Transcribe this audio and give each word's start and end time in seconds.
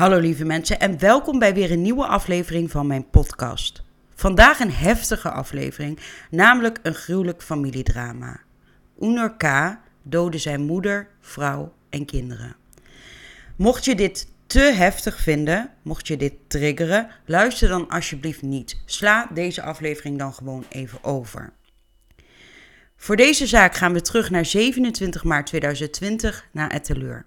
Hallo 0.00 0.18
lieve 0.18 0.44
mensen 0.44 0.80
en 0.80 0.98
welkom 0.98 1.38
bij 1.38 1.54
weer 1.54 1.70
een 1.70 1.82
nieuwe 1.82 2.06
aflevering 2.06 2.70
van 2.70 2.86
mijn 2.86 3.10
podcast. 3.10 3.82
Vandaag 4.14 4.60
een 4.60 4.72
heftige 4.72 5.30
aflevering, 5.30 5.98
namelijk 6.30 6.78
een 6.82 6.94
gruwelijk 6.94 7.42
familiedrama. 7.42 8.40
Oener 9.00 9.34
K. 9.36 9.76
doodde 10.02 10.38
zijn 10.38 10.60
moeder, 10.60 11.08
vrouw 11.20 11.72
en 11.90 12.04
kinderen. 12.04 12.56
Mocht 13.56 13.84
je 13.84 13.94
dit 13.94 14.28
te 14.46 14.60
heftig 14.60 15.20
vinden, 15.20 15.70
mocht 15.82 16.06
je 16.06 16.16
dit 16.16 16.32
triggeren, 16.46 17.08
luister 17.24 17.68
dan 17.68 17.88
alsjeblieft 17.88 18.42
niet. 18.42 18.82
Sla 18.84 19.28
deze 19.34 19.62
aflevering 19.62 20.18
dan 20.18 20.34
gewoon 20.34 20.64
even 20.68 21.04
over. 21.04 21.52
Voor 22.96 23.16
deze 23.16 23.46
zaak 23.46 23.74
gaan 23.74 23.92
we 23.92 24.00
terug 24.00 24.30
naar 24.30 24.44
27 24.44 25.24
maart 25.24 25.46
2020 25.46 26.48
naar 26.52 26.70
Etteleur. 26.70 27.26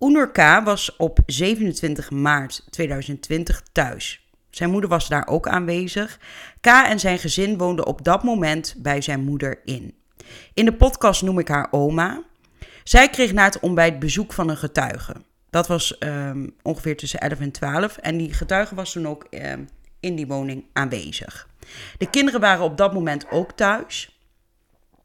Oener 0.00 0.30
K. 0.30 0.64
was 0.64 0.96
op 0.96 1.18
27 1.26 2.10
maart 2.10 2.66
2020 2.70 3.62
thuis. 3.72 4.26
Zijn 4.50 4.70
moeder 4.70 4.90
was 4.90 5.08
daar 5.08 5.26
ook 5.26 5.48
aanwezig. 5.48 6.18
K. 6.60 6.66
en 6.66 7.00
zijn 7.00 7.18
gezin 7.18 7.58
woonden 7.58 7.86
op 7.86 8.04
dat 8.04 8.22
moment 8.22 8.74
bij 8.78 9.00
zijn 9.00 9.24
moeder 9.24 9.60
in. 9.64 9.94
In 10.54 10.64
de 10.64 10.74
podcast 10.74 11.22
noem 11.22 11.38
ik 11.38 11.48
haar 11.48 11.68
oma. 11.70 12.22
Zij 12.84 13.08
kreeg 13.08 13.32
na 13.32 13.44
het 13.44 13.60
ontbijt 13.60 13.98
bezoek 13.98 14.32
van 14.32 14.48
een 14.48 14.56
getuige. 14.56 15.14
Dat 15.50 15.66
was 15.66 15.96
um, 16.00 16.54
ongeveer 16.62 16.96
tussen 16.96 17.20
11 17.20 17.40
en 17.40 17.50
12. 17.50 17.96
En 17.96 18.16
die 18.16 18.32
getuige 18.32 18.74
was 18.74 18.92
toen 18.92 19.08
ook 19.08 19.26
um, 19.30 19.68
in 20.00 20.16
die 20.16 20.26
woning 20.26 20.64
aanwezig. 20.72 21.48
De 21.98 22.10
kinderen 22.10 22.40
waren 22.40 22.64
op 22.64 22.76
dat 22.76 22.92
moment 22.92 23.30
ook 23.30 23.52
thuis. 23.52 24.20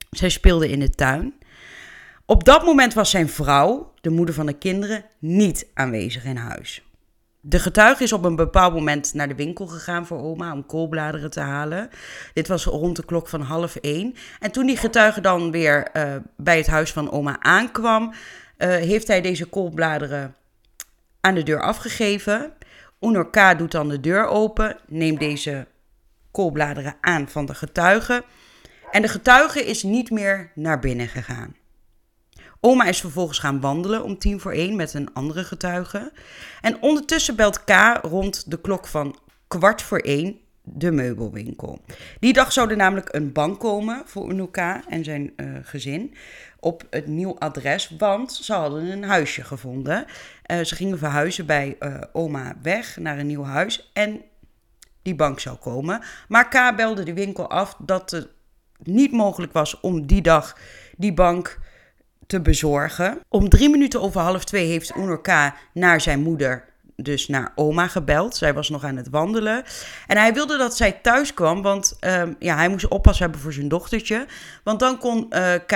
Zij 0.09 0.30
speelden 0.30 0.69
in 0.69 0.80
de 0.80 0.89
tuin. 0.89 1.33
Op 2.25 2.43
dat 2.43 2.66
moment 2.66 2.93
was 2.93 3.09
zijn 3.09 3.29
vrouw, 3.29 3.93
de 4.02 4.09
moeder 4.09 4.35
van 4.35 4.45
de 4.45 4.57
kinderen, 4.57 5.05
niet 5.19 5.67
aanwezig 5.73 6.25
in 6.25 6.35
huis. 6.35 6.83
De 7.41 7.59
getuige 7.59 8.03
is 8.03 8.13
op 8.13 8.23
een 8.23 8.35
bepaald 8.35 8.73
moment 8.73 9.13
naar 9.13 9.27
de 9.27 9.35
winkel 9.35 9.67
gegaan 9.67 10.05
voor 10.05 10.21
oma 10.21 10.53
om 10.53 10.66
koolbladeren 10.66 11.29
te 11.29 11.39
halen. 11.39 11.89
Dit 12.33 12.47
was 12.47 12.66
rond 12.66 12.95
de 12.95 13.05
klok 13.05 13.27
van 13.27 13.41
half 13.41 13.75
één. 13.75 14.16
En 14.39 14.51
toen 14.51 14.66
die 14.66 14.77
getuige 14.77 15.21
dan 15.21 15.51
weer 15.51 15.89
uh, 15.94 16.16
bij 16.38 16.57
het 16.57 16.67
huis 16.67 16.91
van 16.91 17.11
oma 17.11 17.39
aankwam, 17.39 18.03
uh, 18.03 18.13
heeft 18.67 19.07
hij 19.07 19.21
deze 19.21 19.45
koolbladeren 19.45 20.35
aan 21.21 21.35
de 21.35 21.44
deur 21.44 21.61
afgegeven. 21.61 22.53
Oenor 23.01 23.29
K. 23.29 23.57
doet 23.57 23.71
dan 23.71 23.89
de 23.89 23.99
deur 23.99 24.25
open, 24.25 24.77
neemt 24.88 25.19
deze 25.19 25.67
koolbladeren 26.31 26.95
aan 27.01 27.29
van 27.29 27.45
de 27.45 27.53
getuige. 27.55 28.23
En 28.91 29.01
de 29.01 29.07
getuige 29.07 29.66
is 29.66 29.83
niet 29.83 30.11
meer 30.11 30.51
naar 30.55 30.79
binnen 30.79 31.07
gegaan. 31.07 31.55
Oma 32.66 32.86
is 32.86 33.00
vervolgens 33.00 33.39
gaan 33.39 33.59
wandelen 33.59 34.03
om 34.03 34.17
tien 34.17 34.39
voor 34.39 34.52
één 34.52 34.75
met 34.75 34.94
een 34.94 35.14
andere 35.14 35.44
getuige. 35.44 36.11
En 36.61 36.81
ondertussen 36.81 37.36
belt 37.36 37.64
K 37.64 38.00
rond 38.02 38.52
de 38.52 38.61
klok 38.61 38.88
van 38.88 39.19
kwart 39.47 39.81
voor 39.81 39.97
één 40.00 40.39
de 40.61 40.91
meubelwinkel. 40.91 41.81
Die 42.19 42.34
dag 42.34 42.52
zou 42.52 42.69
er 42.69 42.75
namelijk 42.75 43.16
een 43.16 43.31
bank 43.31 43.59
komen 43.59 44.02
voor 44.06 44.30
Unuka 44.30 44.81
en 44.88 45.03
zijn 45.03 45.34
uh, 45.38 45.58
gezin 45.64 46.16
op 46.59 46.84
het 46.89 47.08
nieuw 47.08 47.38
adres, 47.39 47.94
want 47.97 48.34
ze 48.34 48.53
hadden 48.53 48.91
een 48.91 49.03
huisje 49.03 49.44
gevonden. 49.44 50.06
Uh, 50.52 50.64
ze 50.64 50.75
gingen 50.75 50.97
verhuizen 50.97 51.45
bij 51.45 51.75
uh, 51.80 52.02
oma 52.14 52.56
weg 52.61 52.97
naar 52.97 53.19
een 53.19 53.28
nieuw 53.28 53.44
huis 53.44 53.91
en 53.94 54.22
die 55.02 55.16
bank 55.16 55.39
zou 55.39 55.58
komen. 55.58 56.02
Maar 56.28 56.47
K 56.47 56.75
belde 56.75 57.03
de 57.03 57.14
winkel 57.14 57.50
af 57.50 57.75
dat 57.80 58.11
het 58.11 58.28
niet 58.84 59.11
mogelijk 59.11 59.53
was 59.53 59.80
om 59.80 60.06
die 60.06 60.22
dag 60.22 60.58
die 60.97 61.14
bank 61.14 61.62
te 62.33 62.41
bezorgen. 62.41 63.19
Om 63.29 63.49
drie 63.49 63.69
minuten 63.69 64.01
over 64.01 64.21
half 64.21 64.44
twee 64.44 64.66
heeft 64.67 64.95
Oenor 64.97 65.21
K. 65.21 65.51
naar 65.73 66.01
zijn 66.01 66.21
moeder, 66.21 66.63
dus 66.95 67.27
naar 67.27 67.51
oma, 67.55 67.88
gebeld. 67.88 68.35
Zij 68.35 68.53
was 68.53 68.69
nog 68.69 68.83
aan 68.83 68.95
het 68.95 69.09
wandelen. 69.09 69.63
En 70.07 70.17
hij 70.17 70.33
wilde 70.33 70.57
dat 70.57 70.77
zij 70.77 70.91
thuis 70.91 71.33
kwam, 71.33 71.61
want 71.61 71.97
um, 72.01 72.35
ja, 72.39 72.55
hij 72.55 72.69
moest 72.69 72.88
oppas 72.88 73.19
hebben 73.19 73.39
voor 73.39 73.53
zijn 73.53 73.67
dochtertje. 73.67 74.25
Want 74.63 74.79
dan 74.79 74.97
kon 74.97 75.25
uh, 75.29 75.53
K. 75.67 75.72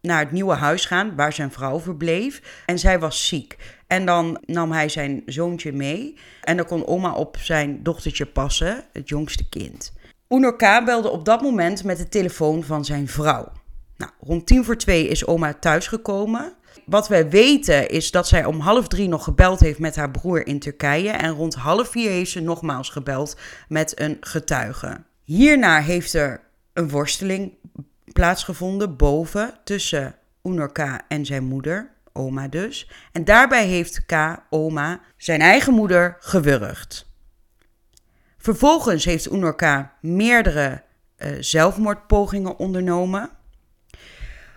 naar 0.00 0.18
het 0.18 0.32
nieuwe 0.32 0.54
huis 0.54 0.84
gaan, 0.84 1.16
waar 1.16 1.32
zijn 1.32 1.52
vrouw 1.52 1.80
verbleef. 1.80 2.62
En 2.66 2.78
zij 2.78 2.98
was 2.98 3.28
ziek. 3.28 3.56
En 3.86 4.06
dan 4.06 4.42
nam 4.46 4.72
hij 4.72 4.88
zijn 4.88 5.22
zoontje 5.26 5.72
mee. 5.72 6.18
En 6.42 6.56
dan 6.56 6.66
kon 6.66 6.86
oma 6.86 7.12
op 7.12 7.36
zijn 7.40 7.82
dochtertje 7.82 8.26
passen, 8.26 8.84
het 8.92 9.08
jongste 9.08 9.48
kind. 9.48 9.92
Oenor 10.30 10.56
K. 10.56 10.84
belde 10.84 11.10
op 11.10 11.24
dat 11.24 11.42
moment 11.42 11.84
met 11.84 11.98
de 11.98 12.08
telefoon 12.08 12.64
van 12.64 12.84
zijn 12.84 13.08
vrouw. 13.08 13.52
Nou, 14.02 14.14
rond 14.20 14.46
tien 14.46 14.64
voor 14.64 14.76
twee 14.76 15.08
is 15.08 15.26
oma 15.26 15.54
thuisgekomen. 15.54 16.54
Wat 16.86 17.08
wij 17.08 17.28
weten 17.28 17.88
is 17.88 18.10
dat 18.10 18.28
zij 18.28 18.44
om 18.44 18.60
half 18.60 18.88
drie 18.88 19.08
nog 19.08 19.24
gebeld 19.24 19.60
heeft 19.60 19.78
met 19.78 19.96
haar 19.96 20.10
broer 20.10 20.46
in 20.46 20.58
Turkije. 20.58 21.10
En 21.10 21.30
rond 21.30 21.54
half 21.54 21.88
vier 21.88 22.10
heeft 22.10 22.30
ze 22.30 22.40
nogmaals 22.40 22.88
gebeld 22.88 23.36
met 23.68 24.00
een 24.00 24.16
getuige. 24.20 25.04
Hierna 25.22 25.80
heeft 25.80 26.14
er 26.14 26.40
een 26.72 26.88
worsteling 26.88 27.52
plaatsgevonden 28.12 28.96
boven 28.96 29.54
tussen 29.64 30.14
Oenor 30.44 30.72
en 31.08 31.26
zijn 31.26 31.44
moeder, 31.44 31.90
oma 32.12 32.48
dus. 32.48 32.90
En 33.12 33.24
daarbij 33.24 33.66
heeft 33.66 34.06
K. 34.06 34.42
oma 34.50 35.00
zijn 35.16 35.40
eigen 35.40 35.72
moeder 35.72 36.16
gewurgd. 36.20 37.06
Vervolgens 38.38 39.04
heeft 39.04 39.32
Oenor 39.32 39.90
meerdere 40.00 40.82
uh, 41.18 41.28
zelfmoordpogingen 41.40 42.58
ondernomen. 42.58 43.30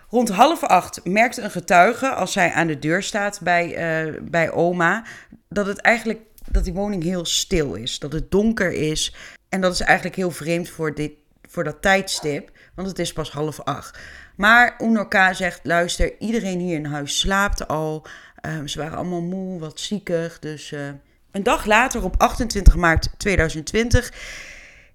Rond 0.08 0.28
half 0.28 0.62
acht 0.64 1.04
merkt 1.04 1.36
een 1.36 1.50
getuige, 1.50 2.08
als 2.08 2.32
zij 2.32 2.52
aan 2.52 2.66
de 2.66 2.78
deur 2.78 3.02
staat 3.02 3.40
bij, 3.42 3.66
uh, 4.06 4.20
bij 4.22 4.50
oma, 4.50 5.04
dat 5.48 5.66
het 5.66 5.78
eigenlijk 5.78 6.20
dat 6.50 6.64
die 6.64 6.72
woning 6.72 7.02
heel 7.02 7.24
stil 7.24 7.74
is. 7.74 7.98
Dat 7.98 8.12
het 8.12 8.30
donker 8.30 8.72
is. 8.72 9.14
En 9.48 9.60
dat 9.60 9.72
is 9.72 9.80
eigenlijk 9.80 10.16
heel 10.16 10.30
vreemd 10.30 10.68
voor, 10.68 10.94
dit, 10.94 11.12
voor 11.48 11.64
dat 11.64 11.82
tijdstip, 11.82 12.50
want 12.74 12.88
het 12.88 12.98
is 12.98 13.12
pas 13.12 13.30
half 13.30 13.60
acht. 13.60 13.98
Maar 14.36 14.74
Unoka 14.78 15.32
zegt: 15.32 15.60
luister, 15.62 16.18
iedereen 16.18 16.58
hier 16.58 16.76
in 16.76 16.84
huis 16.84 17.18
slaapt 17.18 17.68
al. 17.68 18.06
Uh, 18.46 18.52
ze 18.64 18.78
waren 18.78 18.98
allemaal 18.98 19.22
moe, 19.22 19.58
wat 19.58 19.80
ziekig. 19.80 20.38
Dus 20.38 20.72
uh... 20.72 20.88
een 21.30 21.42
dag 21.42 21.64
later, 21.64 22.04
op 22.04 22.14
28 22.18 22.76
maart 22.76 23.08
2020, 23.16 24.12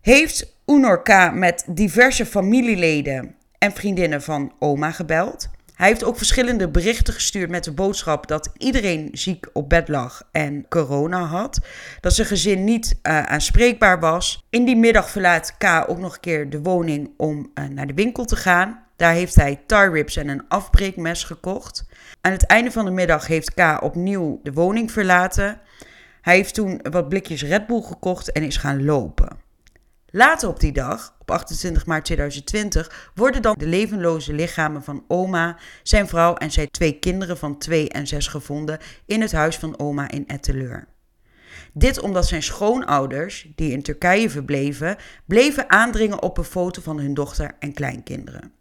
heeft 0.02 0.56
Unorka 0.66 1.30
met 1.30 1.64
diverse 1.68 2.26
familieleden 2.26 3.36
en 3.64 3.72
vriendinnen 3.72 4.22
van 4.22 4.52
oma 4.60 4.92
gebeld. 4.92 5.50
Hij 5.76 5.88
heeft 5.88 6.04
ook 6.04 6.18
verschillende 6.18 6.70
berichten 6.70 7.14
gestuurd 7.14 7.50
met 7.50 7.64
de 7.64 7.72
boodschap 7.72 8.28
dat 8.28 8.50
iedereen 8.58 9.10
ziek 9.12 9.50
op 9.54 9.70
bed 9.70 9.88
lag 9.88 10.24
en 10.32 10.66
corona 10.70 11.24
had. 11.24 11.60
Dat 12.00 12.14
zijn 12.14 12.28
gezin 12.28 12.64
niet 12.64 13.00
uh, 13.04 13.24
aanspreekbaar 13.24 14.00
was. 14.00 14.46
In 14.50 14.66
die 14.66 14.76
middag 14.76 15.10
verlaat 15.10 15.58
K 15.58 15.86
ook 15.88 15.98
nog 15.98 16.14
een 16.14 16.20
keer 16.20 16.50
de 16.50 16.62
woning 16.62 17.10
om 17.18 17.52
uh, 17.54 17.66
naar 17.66 17.88
de 17.88 17.94
winkel 17.94 18.26
te 18.26 18.36
gaan. 18.36 18.84
Daar 18.96 19.14
heeft 19.14 19.36
hij 19.36 19.60
ribs 19.68 20.16
en 20.16 20.28
een 20.28 20.48
afbreekmes 20.48 21.24
gekocht. 21.24 21.86
Aan 22.22 22.32
het 22.32 22.46
einde 22.46 22.72
van 22.72 22.86
de 22.86 22.92
middag 22.92 23.28
heeft 23.28 23.54
K 23.54 23.78
opnieuw 23.84 24.40
de 24.44 24.54
woning 24.54 24.92
verlaten. 24.92 25.60
Hij 26.22 26.36
heeft 26.36 26.54
toen 26.54 26.80
wat 26.92 27.10
blikjes 27.10 27.44
Red 27.44 27.68
Bull 27.68 27.82
gekocht 27.82 28.32
en 28.32 28.44
is 28.44 28.58
gaan 28.58 28.86
lopen. 28.86 29.41
Later 30.14 30.50
op 30.50 30.60
die 30.60 30.72
dag, 30.72 31.16
op 31.20 31.32
28 31.32 31.86
maart 31.86 32.06
2020, 32.06 33.12
worden 33.16 33.42
dan 33.42 33.56
de 33.58 33.68
levenloze 33.68 34.34
lichamen 34.34 34.84
van 34.84 35.04
oma, 35.08 35.58
zijn 35.84 36.08
vrouw 36.08 36.36
en 36.36 36.52
zijn 36.52 36.72
twee 36.72 37.00
kinderen 37.00 37.38
van 37.38 37.58
2 37.58 37.90
en 37.90 38.08
6 38.08 38.28
gevonden 38.28 38.80
in 39.06 39.22
het 39.22 39.32
huis 39.32 39.58
van 39.58 39.80
oma 39.80 40.10
in 40.10 40.28
Etteleur. 40.28 40.88
Dit 41.74 42.00
omdat 42.00 42.28
zijn 42.28 42.44
schoonouders, 42.44 43.48
die 43.56 43.72
in 43.72 43.84
Turkije 43.84 44.30
verbleven, 44.30 44.98
bleven 45.26 45.70
aandringen 45.70 46.22
op 46.22 46.38
een 46.38 46.44
foto 46.44 46.82
van 46.82 47.00
hun 47.00 47.14
dochter 47.14 47.52
en 47.60 47.74
kleinkinderen. 47.74 48.61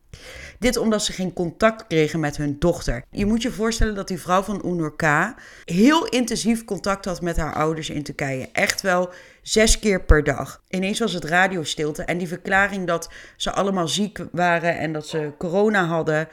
Dit 0.59 0.77
omdat 0.77 1.03
ze 1.03 1.13
geen 1.13 1.33
contact 1.33 1.87
kregen 1.87 2.21
met 2.21 2.37
hun 2.37 2.57
dochter. 2.59 3.05
Je 3.11 3.27
moet 3.27 3.43
je 3.43 3.51
voorstellen 3.51 3.95
dat 3.95 4.09
die 4.09 4.21
vrouw 4.21 4.43
van 4.43 4.63
Unur 4.65 4.97
K. 4.97 5.35
heel 5.65 6.07
intensief 6.07 6.65
contact 6.65 7.05
had 7.05 7.21
met 7.21 7.37
haar 7.37 7.55
ouders 7.55 7.91
in 7.91 8.03
Turkije. 8.03 8.49
Echt 8.53 8.81
wel 8.81 9.11
zes 9.43 9.79
keer 9.79 10.03
per 10.03 10.25
dag. 10.25 10.63
Ineens 10.69 10.99
was 10.99 11.13
het 11.13 11.25
radiostilte 11.25 12.03
en 12.03 12.19
die 12.19 12.29
verklaring 12.29 12.87
dat 12.87 13.13
ze 13.37 13.53
allemaal 13.53 13.89
ziek 13.89 14.19
waren 14.33 14.79
en 14.79 14.93
dat 14.93 15.07
ze 15.07 15.33
corona 15.39 15.85
hadden. 15.87 16.29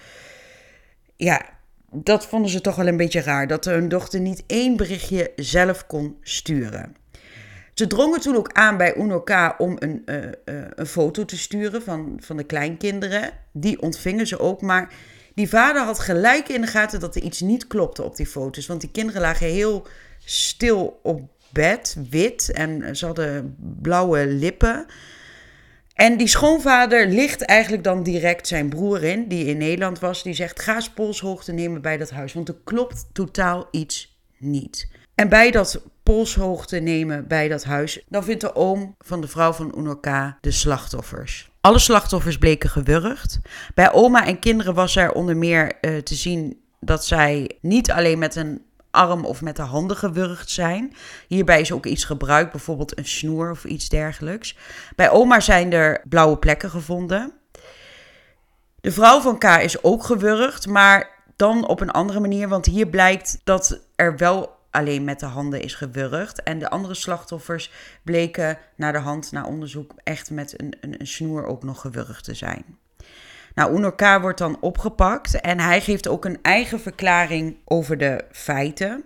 Ja, 1.16 1.42
dat 1.92 2.26
vonden 2.26 2.52
ze 2.52 2.62
toch 2.62 2.76
wel 2.76 2.88
een 2.88 2.98
beetje 2.98 3.22
raar. 3.22 3.48
Dat 3.48 3.66
hun 3.66 3.90
dochter 3.90 4.20
niet 4.20 4.44
één 4.48 4.78
berichtje 4.78 5.32
zelf 5.36 5.88
kon 5.88 6.18
sturen. 6.22 6.96
Ze 7.78 7.88
drongen 7.88 8.20
toen 8.20 8.36
ook 8.36 8.52
aan 8.54 8.78
bij 8.78 8.96
UNOK 8.96 9.56
om 9.58 9.76
een, 9.80 10.02
uh, 10.06 10.16
uh, 10.16 10.32
een 10.76 10.86
foto 10.86 11.26
te 11.26 11.38
sturen 11.38 11.82
van, 11.82 12.18
van 12.20 12.38
de 12.38 12.44
kleinkinderen. 12.44 13.30
Die 13.52 13.82
ontvingen 13.82 14.28
ze 14.28 14.40
ook, 14.40 14.62
maar 14.62 14.94
die 15.36 15.50
vader 15.50 15.82
had 15.82 16.00
gelijk 16.00 16.50
in 16.50 16.62
de 16.62 16.68
gaten 16.68 17.00
dat 17.00 17.16
er 17.16 17.22
iets 17.22 17.42
niet 17.42 17.68
klopte 17.68 18.04
op 18.04 18.16
die 18.16 18.26
foto's. 18.26 18.68
Want 18.68 18.82
die 18.82 18.92
kinderen 18.92 19.22
lagen 19.22 19.48
heel 19.48 19.88
stil 20.26 21.00
op 21.04 21.22
bed, 21.50 21.98
wit, 22.10 22.52
en 22.52 22.96
ze 22.96 23.06
hadden 23.06 23.56
blauwe 23.82 24.28
lippen. 24.28 24.86
En 25.94 26.18
die 26.18 26.28
schoonvader 26.28 27.08
ligt 27.08 27.42
eigenlijk 27.42 27.84
dan 27.84 28.04
direct 28.04 28.48
zijn 28.48 28.70
broer 28.70 29.04
in, 29.04 29.28
die 29.28 29.46
in 29.46 29.58
Nederland 29.58 30.00
was. 30.00 30.24
Die 30.24 30.34
zegt, 30.34 30.62
ga 30.62 30.76
eens 30.76 30.90
polshoogte 30.90 31.52
nemen 31.52 31.82
bij 31.82 31.98
dat 31.98 32.10
huis, 32.10 32.34
want 32.34 32.48
er 32.48 32.58
klopt 32.64 33.06
totaal 33.14 33.68
iets 33.72 34.20
niet. 34.38 34.88
En 35.18 35.30
bij 35.30 35.52
dat 35.52 35.82
polshoogte 36.04 36.80
nemen 36.80 37.28
bij 37.28 37.48
dat 37.48 37.64
huis, 37.64 38.04
dan 38.08 38.24
vindt 38.24 38.42
de 38.42 38.56
oom 38.56 38.96
van 39.00 39.22
de 39.22 39.28
vrouw 39.28 39.54
van 39.54 39.74
Unorka 39.78 40.38
de 40.42 40.52
slachtoffers. 40.52 41.50
Alle 41.62 41.80
slachtoffers 41.80 42.38
bleken 42.38 42.70
gewurgd. 42.70 43.40
Bij 43.74 43.92
oma 43.92 44.26
en 44.26 44.40
kinderen 44.40 44.74
was 44.74 44.96
er 44.96 45.12
onder 45.12 45.38
meer 45.38 45.78
uh, 45.82 45.98
te 45.98 46.16
zien 46.16 46.62
dat 46.80 47.06
zij 47.06 47.52
niet 47.62 47.92
alleen 47.92 48.20
met 48.20 48.36
een 48.36 48.66
arm 48.92 49.26
of 49.26 49.42
met 49.42 49.56
de 49.56 49.62
handen 49.62 49.98
gewurgd 49.98 50.50
zijn. 50.50 50.96
Hierbij 51.28 51.62
is 51.62 51.72
ook 51.72 51.86
iets 51.86 52.04
gebruikt, 52.04 52.52
bijvoorbeeld 52.52 52.98
een 52.98 53.08
snoer 53.08 53.52
of 53.52 53.64
iets 53.64 53.90
dergelijks. 53.90 54.58
Bij 54.96 55.10
oma 55.10 55.40
zijn 55.40 55.74
er 55.74 56.02
blauwe 56.10 56.38
plekken 56.38 56.70
gevonden. 56.70 57.34
De 58.82 58.92
vrouw 58.92 59.22
van 59.22 59.38
K 59.38 59.44
is 59.44 59.84
ook 59.84 60.04
gewurgd, 60.04 60.68
maar 60.68 61.10
dan 61.36 61.68
op 61.68 61.82
een 61.82 61.92
andere 61.92 62.20
manier, 62.20 62.48
want 62.48 62.66
hier 62.66 62.88
blijkt 62.88 63.42
dat 63.44 63.80
er 63.96 64.18
wel 64.18 64.57
alleen 64.72 65.04
met 65.04 65.20
de 65.20 65.26
handen 65.26 65.62
is 65.62 65.74
gewurgd. 65.74 66.44
En 66.44 66.60
de 66.60 66.70
andere 66.70 66.94
slachtoffers 66.94 67.72
bleken 68.04 68.58
naar 68.76 68.94
de 68.94 69.00
hand, 69.00 69.32
na 69.32 69.46
onderzoek, 69.46 69.94
echt 70.04 70.30
met 70.30 70.62
een, 70.62 70.74
een, 70.82 70.96
een 71.00 71.08
snoer 71.08 71.46
ook 71.46 71.64
nog 71.64 71.82
gewurgd 71.82 72.24
te 72.24 72.34
zijn. 72.34 72.66
Nou, 73.56 73.76
Unorka 73.76 74.22
wordt 74.22 74.38
dan 74.38 74.58
opgepakt 74.60 75.42
en 75.42 75.60
hij 75.60 75.82
geeft 75.82 76.08
ook 76.08 76.26
een 76.26 76.40
eigen 76.42 76.80
verklaring 76.80 77.58
over 77.66 77.98
de 77.98 78.26
feiten. 78.32 79.04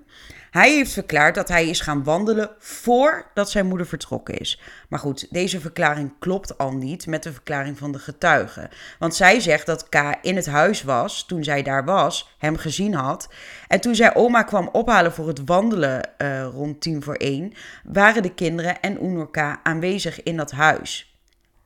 Hij 0.51 0.75
heeft 0.75 0.94
verklaard 0.94 1.36
dat 1.36 1.48
hij 1.48 1.69
is 1.69 1.80
gaan 1.80 2.03
wandelen 2.03 2.50
voordat 2.57 3.50
zijn 3.50 3.65
moeder 3.65 3.88
vertrokken 3.88 4.38
is. 4.38 4.62
Maar 4.89 5.00
goed, 5.00 5.27
deze 5.30 5.59
verklaring 5.59 6.13
klopt 6.19 6.57
al 6.57 6.71
niet 6.71 7.07
met 7.07 7.24
de 7.24 7.33
verklaring 7.33 7.77
van 7.77 7.92
de 7.92 8.00
getuige. 8.00 8.69
Want 9.00 9.15
zij 9.15 9.39
zegt 9.39 9.65
dat 9.65 9.89
K 9.89 10.18
in 10.21 10.36
het 10.36 10.45
huis 10.45 10.83
was 10.83 11.25
toen 11.25 11.44
zij 11.44 11.63
daar 11.63 11.86
was, 11.86 12.36
hem 12.38 12.57
gezien 12.57 12.94
had. 12.94 13.30
En 13.68 13.81
toen 13.81 13.95
zij 13.95 14.15
oma 14.15 14.44
kwam 14.44 14.69
ophalen 14.71 15.13
voor 15.13 15.27
het 15.27 15.42
wandelen 15.45 16.09
uh, 16.18 16.44
rond 16.44 16.81
tien 16.81 17.03
voor 17.03 17.15
één, 17.15 17.53
waren 17.83 18.24
de 18.24 18.33
kinderen 18.33 18.81
en 18.81 19.06
Unor 19.06 19.31
K 19.31 19.59
aanwezig 19.63 20.24
in 20.24 20.38
dat 20.38 20.51
huis. 20.51 21.10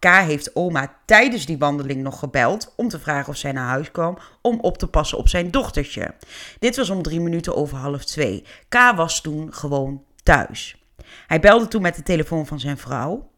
K 0.05 0.07
heeft 0.07 0.55
oma 0.55 0.95
tijdens 1.05 1.45
die 1.45 1.57
wandeling 1.57 2.01
nog 2.01 2.19
gebeld 2.19 2.73
om 2.75 2.87
te 2.87 2.99
vragen 2.99 3.29
of 3.29 3.37
zij 3.37 3.51
naar 3.51 3.67
huis 3.67 3.91
kwam 3.91 4.17
om 4.41 4.59
op 4.59 4.77
te 4.77 4.87
passen 4.87 5.17
op 5.17 5.29
zijn 5.29 5.51
dochtertje. 5.51 6.13
Dit 6.59 6.75
was 6.75 6.89
om 6.89 7.01
drie 7.01 7.19
minuten 7.19 7.55
over 7.55 7.77
half 7.77 8.05
twee. 8.05 8.43
K 8.69 8.75
was 8.95 9.21
toen 9.21 9.53
gewoon 9.53 10.03
thuis. 10.23 10.83
Hij 11.27 11.39
belde 11.39 11.67
toen 11.67 11.81
met 11.81 11.95
de 11.95 12.03
telefoon 12.03 12.45
van 12.45 12.59
zijn 12.59 12.77
vrouw. 12.77 13.29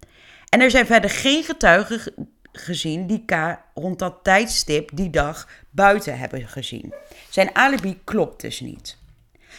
En 0.50 0.62
er 0.62 0.72
zijn 0.72 0.86
verder 0.86 1.10
geen 1.10 1.44
getuigen 1.44 2.14
gezien 2.52 3.08
die 3.08 3.26
K 3.26 3.60
rond 3.74 4.00
dat 4.00 4.20
tijdstip 4.24 4.90
die 4.94 5.10
dag 5.10 5.48
buiten 5.70 6.18
hebben 6.18 6.48
gezien. 6.48 6.94
Zijn 7.30 7.56
alibi 7.56 8.00
klopt 8.04 8.42
dus 8.42 8.60
niet. 8.60 8.98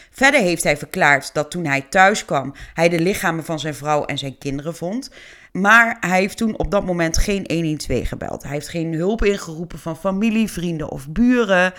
Verder 0.09 0.41
heeft 0.41 0.63
hij 0.63 0.77
verklaard 0.77 1.33
dat 1.33 1.51
toen 1.51 1.65
hij 1.65 1.81
thuis 1.81 2.25
kwam, 2.25 2.53
hij 2.73 2.89
de 2.89 2.99
lichamen 2.99 3.45
van 3.45 3.59
zijn 3.59 3.75
vrouw 3.75 4.05
en 4.05 4.17
zijn 4.17 4.37
kinderen 4.37 4.75
vond. 4.75 5.11
Maar 5.51 5.97
hij 5.99 6.19
heeft 6.19 6.37
toen 6.37 6.57
op 6.57 6.71
dat 6.71 6.85
moment 6.85 7.17
geen 7.17 7.45
112 7.53 8.07
gebeld. 8.07 8.43
Hij 8.43 8.51
heeft 8.51 8.69
geen 8.69 8.93
hulp 8.93 9.23
ingeroepen 9.23 9.79
van 9.79 9.97
familie, 9.97 10.51
vrienden 10.51 10.89
of 10.89 11.09
buren. 11.09 11.73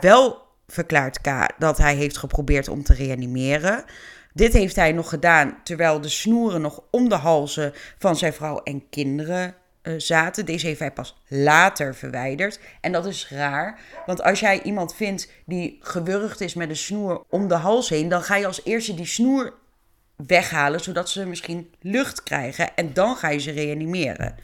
Wel 0.00 0.42
verklaart 0.66 1.20
K 1.20 1.54
dat 1.58 1.78
hij 1.78 1.94
heeft 1.94 2.16
geprobeerd 2.16 2.68
om 2.68 2.82
te 2.82 2.94
reanimeren. 2.94 3.84
Dit 4.32 4.52
heeft 4.52 4.76
hij 4.76 4.92
nog 4.92 5.08
gedaan 5.08 5.56
terwijl 5.64 6.00
de 6.00 6.08
snoeren 6.08 6.60
nog 6.60 6.80
om 6.90 7.08
de 7.08 7.14
halzen 7.14 7.72
van 7.98 8.16
zijn 8.16 8.32
vrouw 8.32 8.60
en 8.62 8.88
kinderen 8.90 9.54
zaten. 9.96 10.46
Deze 10.46 10.66
heeft 10.66 10.80
hij 10.80 10.92
pas 10.92 11.16
later 11.28 11.94
verwijderd. 11.94 12.60
En 12.80 12.92
dat 12.92 13.06
is 13.06 13.28
raar, 13.28 13.78
want 14.06 14.22
als 14.22 14.40
jij 14.40 14.62
iemand 14.62 14.94
vindt 14.94 15.28
die 15.46 15.78
gewurgd 15.80 16.40
is 16.40 16.54
met 16.54 16.68
een 16.68 16.76
snoer 16.76 17.24
om 17.28 17.48
de 17.48 17.54
hals 17.54 17.88
heen, 17.88 18.08
dan 18.08 18.22
ga 18.22 18.36
je 18.36 18.46
als 18.46 18.64
eerste 18.64 18.94
die 18.94 19.06
snoer 19.06 19.54
weghalen, 20.16 20.80
zodat 20.80 21.08
ze 21.10 21.26
misschien 21.26 21.70
lucht 21.80 22.22
krijgen 22.22 22.76
en 22.76 22.92
dan 22.92 23.16
ga 23.16 23.28
je 23.28 23.38
ze 23.38 23.50
reanimeren. 23.50 24.34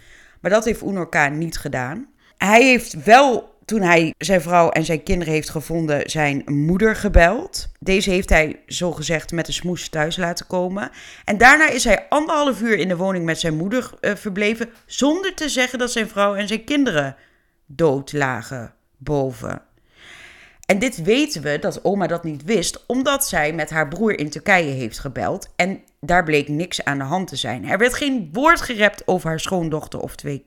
Maar 0.40 0.50
dat 0.50 0.64
heeft 0.64 0.82
Unorka 0.82 1.28
niet 1.28 1.58
gedaan. 1.58 2.08
Hij 2.36 2.64
heeft 2.64 3.04
wel, 3.04 3.49
toen 3.70 3.82
hij 3.82 4.14
zijn 4.18 4.40
vrouw 4.40 4.70
en 4.70 4.84
zijn 4.84 5.02
kinderen 5.02 5.34
heeft 5.34 5.50
gevonden, 5.50 6.10
zijn 6.10 6.42
moeder 6.46 6.96
gebeld. 6.96 7.68
Deze 7.78 8.10
heeft 8.10 8.28
hij 8.28 8.60
zogezegd 8.66 9.32
met 9.32 9.46
de 9.46 9.52
smoes 9.52 9.88
thuis 9.88 10.16
laten 10.16 10.46
komen. 10.46 10.90
En 11.24 11.38
daarna 11.38 11.68
is 11.68 11.84
hij 11.84 12.06
anderhalf 12.08 12.60
uur 12.60 12.78
in 12.78 12.88
de 12.88 12.96
woning 12.96 13.24
met 13.24 13.40
zijn 13.40 13.56
moeder 13.56 13.90
uh, 14.00 14.14
verbleven, 14.14 14.68
zonder 14.86 15.34
te 15.34 15.48
zeggen 15.48 15.78
dat 15.78 15.90
zijn 15.90 16.08
vrouw 16.08 16.34
en 16.34 16.48
zijn 16.48 16.64
kinderen 16.64 17.16
dood 17.66 18.12
lagen 18.12 18.74
boven. 18.96 19.62
En 20.66 20.78
dit 20.78 21.02
weten 21.02 21.42
we 21.42 21.58
dat 21.58 21.84
oma 21.84 22.06
dat 22.06 22.24
niet 22.24 22.44
wist, 22.44 22.86
omdat 22.86 23.28
zij 23.28 23.52
met 23.52 23.70
haar 23.70 23.88
broer 23.88 24.18
in 24.18 24.30
Turkije 24.30 24.72
heeft 24.72 24.98
gebeld. 24.98 25.52
En 25.56 25.80
daar 26.00 26.24
bleek 26.24 26.48
niks 26.48 26.84
aan 26.84 26.98
de 26.98 27.04
hand 27.04 27.28
te 27.28 27.36
zijn. 27.36 27.68
Er 27.68 27.78
werd 27.78 27.94
geen 27.94 28.28
woord 28.32 28.60
gerept 28.60 29.02
over 29.06 29.28
haar 29.28 29.40
schoondochter 29.40 30.00
of, 30.00 30.16
twee, 30.16 30.44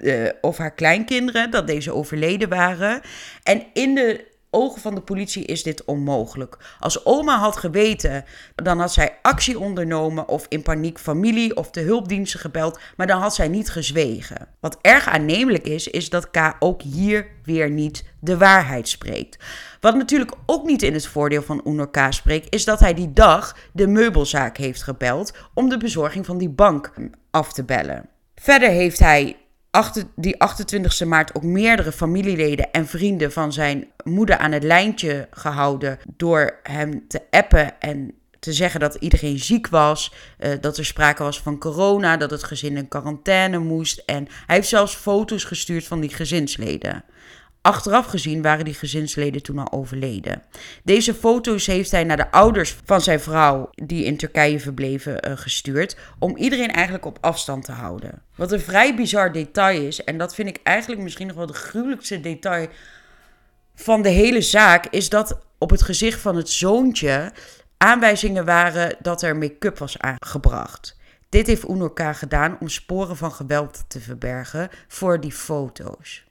uh, 0.00 0.28
of 0.40 0.56
haar 0.56 0.74
kleinkinderen, 0.74 1.50
dat 1.50 1.66
deze 1.66 1.92
overleden 1.92 2.48
waren. 2.48 3.00
En 3.42 3.62
in 3.72 3.94
de 3.94 4.36
ogen 4.50 4.80
van 4.80 4.94
de 4.94 5.00
politie 5.00 5.44
is 5.44 5.62
dit 5.62 5.84
onmogelijk. 5.84 6.76
Als 6.80 7.06
oma 7.06 7.38
had 7.38 7.56
geweten, 7.56 8.24
dan 8.54 8.80
had 8.80 8.92
zij 8.92 9.18
actie 9.22 9.58
ondernomen 9.58 10.28
of 10.28 10.46
in 10.48 10.62
paniek 10.62 10.98
familie 10.98 11.56
of 11.56 11.70
de 11.70 11.80
hulpdiensten 11.80 12.40
gebeld, 12.40 12.80
maar 12.96 13.06
dan 13.06 13.20
had 13.20 13.34
zij 13.34 13.48
niet 13.48 13.70
gezwegen. 13.70 14.48
Wat 14.60 14.78
erg 14.80 15.08
aannemelijk 15.08 15.66
is, 15.66 15.88
is 15.88 16.10
dat 16.10 16.30
K 16.30 16.56
ook 16.58 16.82
hier 16.82 17.26
weer 17.44 17.70
niet 17.70 18.04
de 18.20 18.36
waarheid 18.36 18.88
spreekt. 18.88 19.44
Wat 19.80 19.96
natuurlijk 19.96 20.32
ook 20.46 20.66
niet 20.66 20.82
in 20.82 20.92
het 20.92 21.06
voordeel 21.06 21.42
van 21.42 21.60
Unor 21.64 21.90
K 21.90 22.06
spreekt, 22.10 22.54
is 22.54 22.64
dat 22.64 22.80
hij 22.80 22.94
die 22.94 23.12
dag 23.12 23.56
de 23.72 23.86
meubelzaak 23.86 24.56
heeft 24.56 24.82
gebeld 24.82 25.32
om 25.54 25.68
de 25.68 25.76
bezorging 25.76 26.26
van 26.26 26.38
die 26.38 26.50
bank 26.50 26.92
af 27.30 27.52
te 27.52 27.64
bellen. 27.64 28.08
Verder 28.34 28.70
heeft 28.70 28.98
hij 28.98 29.36
die 30.16 30.40
28 30.40 31.04
maart 31.04 31.34
ook 31.34 31.42
meerdere 31.42 31.92
familieleden 31.92 32.72
en 32.72 32.86
vrienden 32.86 33.32
van 33.32 33.52
zijn 33.52 33.86
moeder 34.04 34.38
aan 34.38 34.52
het 34.52 34.62
lijntje 34.62 35.28
gehouden 35.30 35.98
door 36.16 36.58
hem 36.62 37.04
te 37.08 37.20
appen 37.30 37.80
en 37.80 38.14
te 38.38 38.52
zeggen 38.52 38.80
dat 38.80 38.94
iedereen 38.94 39.38
ziek 39.38 39.68
was, 39.68 40.12
uh, 40.40 40.50
dat 40.60 40.76
er 40.78 40.84
sprake 40.84 41.22
was 41.22 41.40
van 41.40 41.58
corona, 41.58 42.16
dat 42.16 42.30
het 42.30 42.44
gezin 42.44 42.76
in 42.76 42.88
quarantaine 42.88 43.58
moest. 43.58 44.02
En 44.06 44.28
hij 44.46 44.56
heeft 44.56 44.68
zelfs 44.68 44.94
foto's 44.94 45.44
gestuurd 45.44 45.84
van 45.84 46.00
die 46.00 46.10
gezinsleden. 46.10 47.04
Achteraf 47.60 48.06
gezien 48.06 48.42
waren 48.42 48.64
die 48.64 48.74
gezinsleden 48.74 49.42
toen 49.42 49.58
al 49.58 49.72
overleden. 49.72 50.42
Deze 50.84 51.14
foto's 51.14 51.66
heeft 51.66 51.90
hij 51.90 52.04
naar 52.04 52.16
de 52.16 52.30
ouders 52.30 52.76
van 52.84 53.00
zijn 53.00 53.20
vrouw, 53.20 53.70
die 53.70 54.04
in 54.04 54.16
Turkije 54.16 54.60
verbleven, 54.60 55.28
uh, 55.28 55.36
gestuurd. 55.36 55.96
Om 56.18 56.36
iedereen 56.36 56.72
eigenlijk 56.72 57.04
op 57.04 57.18
afstand 57.20 57.64
te 57.64 57.72
houden. 57.72 58.22
Wat 58.34 58.52
een 58.52 58.60
vrij 58.60 58.94
bizar 58.94 59.32
detail 59.32 59.82
is, 59.82 60.04
en 60.04 60.18
dat 60.18 60.34
vind 60.34 60.48
ik 60.48 60.60
eigenlijk 60.62 61.02
misschien 61.02 61.26
nog 61.26 61.36
wel 61.36 61.46
de 61.46 61.52
gruwelijkste 61.52 62.20
detail 62.20 62.68
van 63.74 64.02
de 64.02 64.08
hele 64.08 64.40
zaak, 64.40 64.86
is 64.86 65.08
dat 65.08 65.38
op 65.58 65.70
het 65.70 65.82
gezicht 65.82 66.20
van 66.20 66.36
het 66.36 66.50
zoontje 66.50 67.32
aanwijzingen 67.76 68.44
waren 68.44 68.96
dat 69.00 69.22
er 69.22 69.36
make-up 69.36 69.78
was 69.78 69.98
aangebracht. 69.98 70.96
Dit 71.28 71.46
heeft 71.46 71.68
Unorka 71.68 72.12
gedaan 72.12 72.56
om 72.60 72.68
sporen 72.68 73.16
van 73.16 73.32
geweld 73.32 73.84
te 73.88 74.00
verbergen 74.00 74.68
voor 74.88 75.20
die 75.20 75.32
foto's. 75.32 76.27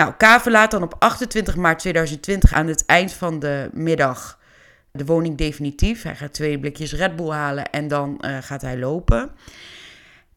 Nou, 0.00 0.12
K 0.16 0.40
verlaat 0.40 0.70
dan 0.70 0.82
op 0.82 0.94
28 0.98 1.56
maart 1.56 1.78
2020 1.78 2.52
aan 2.52 2.66
het 2.66 2.86
eind 2.86 3.12
van 3.12 3.38
de 3.38 3.70
middag 3.72 4.38
de 4.92 5.04
woning 5.04 5.36
definitief. 5.36 6.02
Hij 6.02 6.16
gaat 6.16 6.32
twee 6.32 6.58
blikjes 6.58 6.92
Red 6.92 7.16
Bull 7.16 7.30
halen 7.30 7.70
en 7.70 7.88
dan 7.88 8.18
uh, 8.20 8.36
gaat 8.40 8.62
hij 8.62 8.78
lopen. 8.78 9.30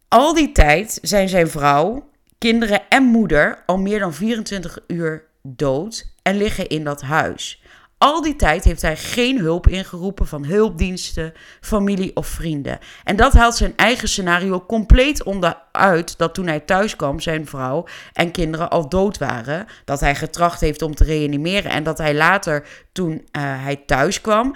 Al 0.07 0.33
die 0.33 0.51
tijd 0.51 0.99
zijn 1.01 1.29
zijn 1.29 1.49
vrouw, 1.49 2.09
kinderen 2.37 2.81
en 2.89 3.03
moeder 3.03 3.63
al 3.65 3.77
meer 3.77 3.99
dan 3.99 4.13
24 4.13 4.79
uur 4.87 5.23
dood 5.41 6.13
en 6.21 6.37
liggen 6.37 6.67
in 6.67 6.83
dat 6.83 7.01
huis. 7.01 7.62
Al 7.97 8.21
die 8.21 8.35
tijd 8.35 8.63
heeft 8.63 8.81
hij 8.81 8.97
geen 8.97 9.39
hulp 9.39 9.67
ingeroepen 9.67 10.27
van 10.27 10.45
hulpdiensten, 10.45 11.33
familie 11.61 12.15
of 12.15 12.27
vrienden. 12.27 12.79
En 13.03 13.15
dat 13.15 13.33
haalt 13.33 13.55
zijn 13.55 13.73
eigen 13.75 14.07
scenario 14.07 14.65
compleet 14.65 15.23
onderuit 15.23 16.17
dat 16.17 16.33
toen 16.33 16.47
hij 16.47 16.59
thuis 16.59 16.95
kwam, 16.95 17.19
zijn 17.19 17.47
vrouw 17.47 17.87
en 18.13 18.31
kinderen 18.31 18.69
al 18.69 18.89
dood 18.89 19.17
waren. 19.17 19.67
Dat 19.85 19.99
hij 19.99 20.15
getracht 20.15 20.59
heeft 20.59 20.81
om 20.81 20.95
te 20.95 21.03
reanimeren 21.03 21.71
en 21.71 21.83
dat 21.83 21.97
hij 21.97 22.15
later, 22.15 22.67
toen 22.91 23.11
uh, 23.11 23.21
hij 23.63 23.75
thuis 23.75 24.21
kwam, 24.21 24.55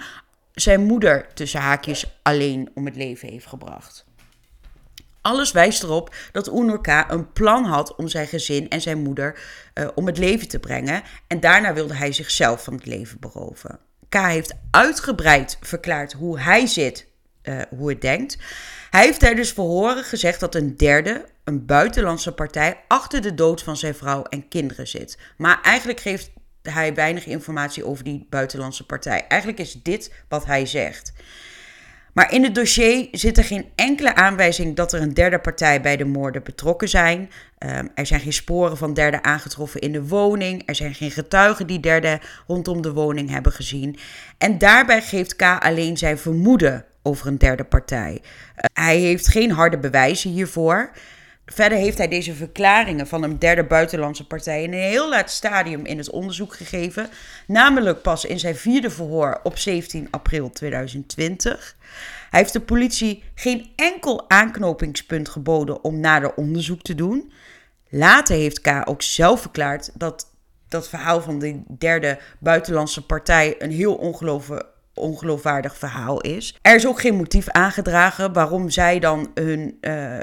zijn 0.54 0.84
moeder 0.84 1.26
tussen 1.34 1.60
haakjes 1.60 2.18
alleen 2.22 2.70
om 2.74 2.84
het 2.84 2.96
leven 2.96 3.28
heeft 3.28 3.46
gebracht. 3.46 4.07
Alles 5.20 5.52
wijst 5.52 5.82
erop 5.82 6.14
dat 6.32 6.48
Unurka 6.48 7.10
een 7.10 7.32
plan 7.32 7.64
had 7.64 7.96
om 7.96 8.08
zijn 8.08 8.26
gezin 8.26 8.68
en 8.68 8.80
zijn 8.80 9.02
moeder 9.02 9.40
uh, 9.74 9.88
om 9.94 10.06
het 10.06 10.18
leven 10.18 10.48
te 10.48 10.58
brengen. 10.58 11.02
En 11.26 11.40
daarna 11.40 11.72
wilde 11.72 11.94
hij 11.94 12.12
zichzelf 12.12 12.64
van 12.64 12.74
het 12.74 12.86
leven 12.86 13.20
beroven. 13.20 13.78
K 14.08 14.14
heeft 14.14 14.54
uitgebreid 14.70 15.58
verklaard 15.60 16.12
hoe 16.12 16.40
hij 16.40 16.66
zit, 16.66 17.06
uh, 17.42 17.60
hoe 17.76 17.88
het 17.88 18.00
denkt. 18.00 18.38
Hij 18.90 19.04
heeft 19.04 19.20
tijdens 19.20 19.52
verhoren 19.52 20.04
gezegd 20.04 20.40
dat 20.40 20.54
een 20.54 20.76
derde, 20.76 21.24
een 21.44 21.66
buitenlandse 21.66 22.32
partij, 22.32 22.80
achter 22.88 23.22
de 23.22 23.34
dood 23.34 23.62
van 23.62 23.76
zijn 23.76 23.94
vrouw 23.94 24.22
en 24.22 24.48
kinderen 24.48 24.88
zit. 24.88 25.18
Maar 25.36 25.60
eigenlijk 25.62 26.00
geeft 26.00 26.30
hij 26.62 26.94
weinig 26.94 27.26
informatie 27.26 27.84
over 27.84 28.04
die 28.04 28.26
buitenlandse 28.30 28.86
partij. 28.86 29.26
Eigenlijk 29.26 29.60
is 29.60 29.72
dit 29.82 30.12
wat 30.28 30.44
hij 30.44 30.66
zegt. 30.66 31.12
Maar 32.18 32.32
in 32.32 32.44
het 32.44 32.54
dossier 32.54 33.08
zit 33.12 33.38
er 33.38 33.44
geen 33.44 33.66
enkele 33.74 34.14
aanwijzing 34.14 34.76
dat 34.76 34.92
er 34.92 35.02
een 35.02 35.14
derde 35.14 35.38
partij 35.38 35.80
bij 35.80 35.96
de 35.96 36.04
moorden 36.04 36.42
betrokken 36.42 36.88
zijn. 36.88 37.30
Ehm, 37.58 37.86
er 37.94 38.06
zijn 38.06 38.20
geen 38.20 38.32
sporen 38.32 38.76
van 38.76 38.94
derden 38.94 39.24
aangetroffen 39.24 39.80
in 39.80 39.92
de 39.92 40.06
woning. 40.06 40.62
Er 40.66 40.74
zijn 40.74 40.94
geen 40.94 41.10
getuigen 41.10 41.66
die 41.66 41.80
derden 41.80 42.20
rondom 42.46 42.82
de 42.82 42.92
woning 42.92 43.30
hebben 43.30 43.52
gezien. 43.52 43.98
En 44.38 44.58
daarbij 44.58 45.02
geeft 45.02 45.36
K 45.36 45.42
alleen 45.42 45.96
zijn 45.96 46.18
vermoeden 46.18 46.84
over 47.02 47.26
een 47.26 47.38
derde 47.38 47.64
partij. 47.64 48.20
Eh, 48.54 48.64
hij 48.84 48.98
heeft 48.98 49.28
geen 49.28 49.50
harde 49.50 49.78
bewijzen 49.78 50.30
hiervoor. 50.30 50.90
Verder 51.52 51.78
heeft 51.78 51.98
hij 51.98 52.08
deze 52.08 52.34
verklaringen 52.34 53.06
van 53.06 53.22
een 53.22 53.38
derde 53.38 53.64
buitenlandse 53.64 54.26
partij 54.26 54.62
in 54.62 54.72
een 54.72 54.78
heel 54.78 55.08
laat 55.08 55.30
stadium 55.30 55.84
in 55.84 55.98
het 55.98 56.10
onderzoek 56.10 56.54
gegeven. 56.54 57.08
Namelijk 57.46 58.02
pas 58.02 58.24
in 58.24 58.38
zijn 58.38 58.56
vierde 58.56 58.90
verhoor 58.90 59.40
op 59.42 59.58
17 59.58 60.08
april 60.10 60.50
2020. 60.50 61.76
Hij 62.30 62.40
heeft 62.40 62.52
de 62.52 62.60
politie 62.60 63.22
geen 63.34 63.70
enkel 63.76 64.30
aanknopingspunt 64.30 65.28
geboden 65.28 65.84
om 65.84 66.00
nader 66.00 66.34
onderzoek 66.34 66.82
te 66.82 66.94
doen. 66.94 67.32
Later 67.88 68.36
heeft 68.36 68.60
K 68.60 68.82
ook 68.84 69.02
zelf 69.02 69.40
verklaard 69.40 69.90
dat 69.94 70.26
dat 70.68 70.88
verhaal 70.88 71.22
van 71.22 71.38
de 71.38 71.62
derde 71.78 72.18
buitenlandse 72.38 73.06
partij 73.06 73.54
een 73.58 73.70
heel 73.70 73.94
ongelooflijk 73.94 74.66
ongeloofwaardig 74.98 75.76
verhaal 75.76 76.20
is. 76.20 76.58
Er 76.62 76.74
is 76.74 76.86
ook 76.86 77.00
geen 77.00 77.16
motief 77.16 77.48
aangedragen 77.48 78.32
waarom 78.32 78.70
zij 78.70 78.98
dan 78.98 79.30
hun, 79.34 79.78
uh, 79.80 80.16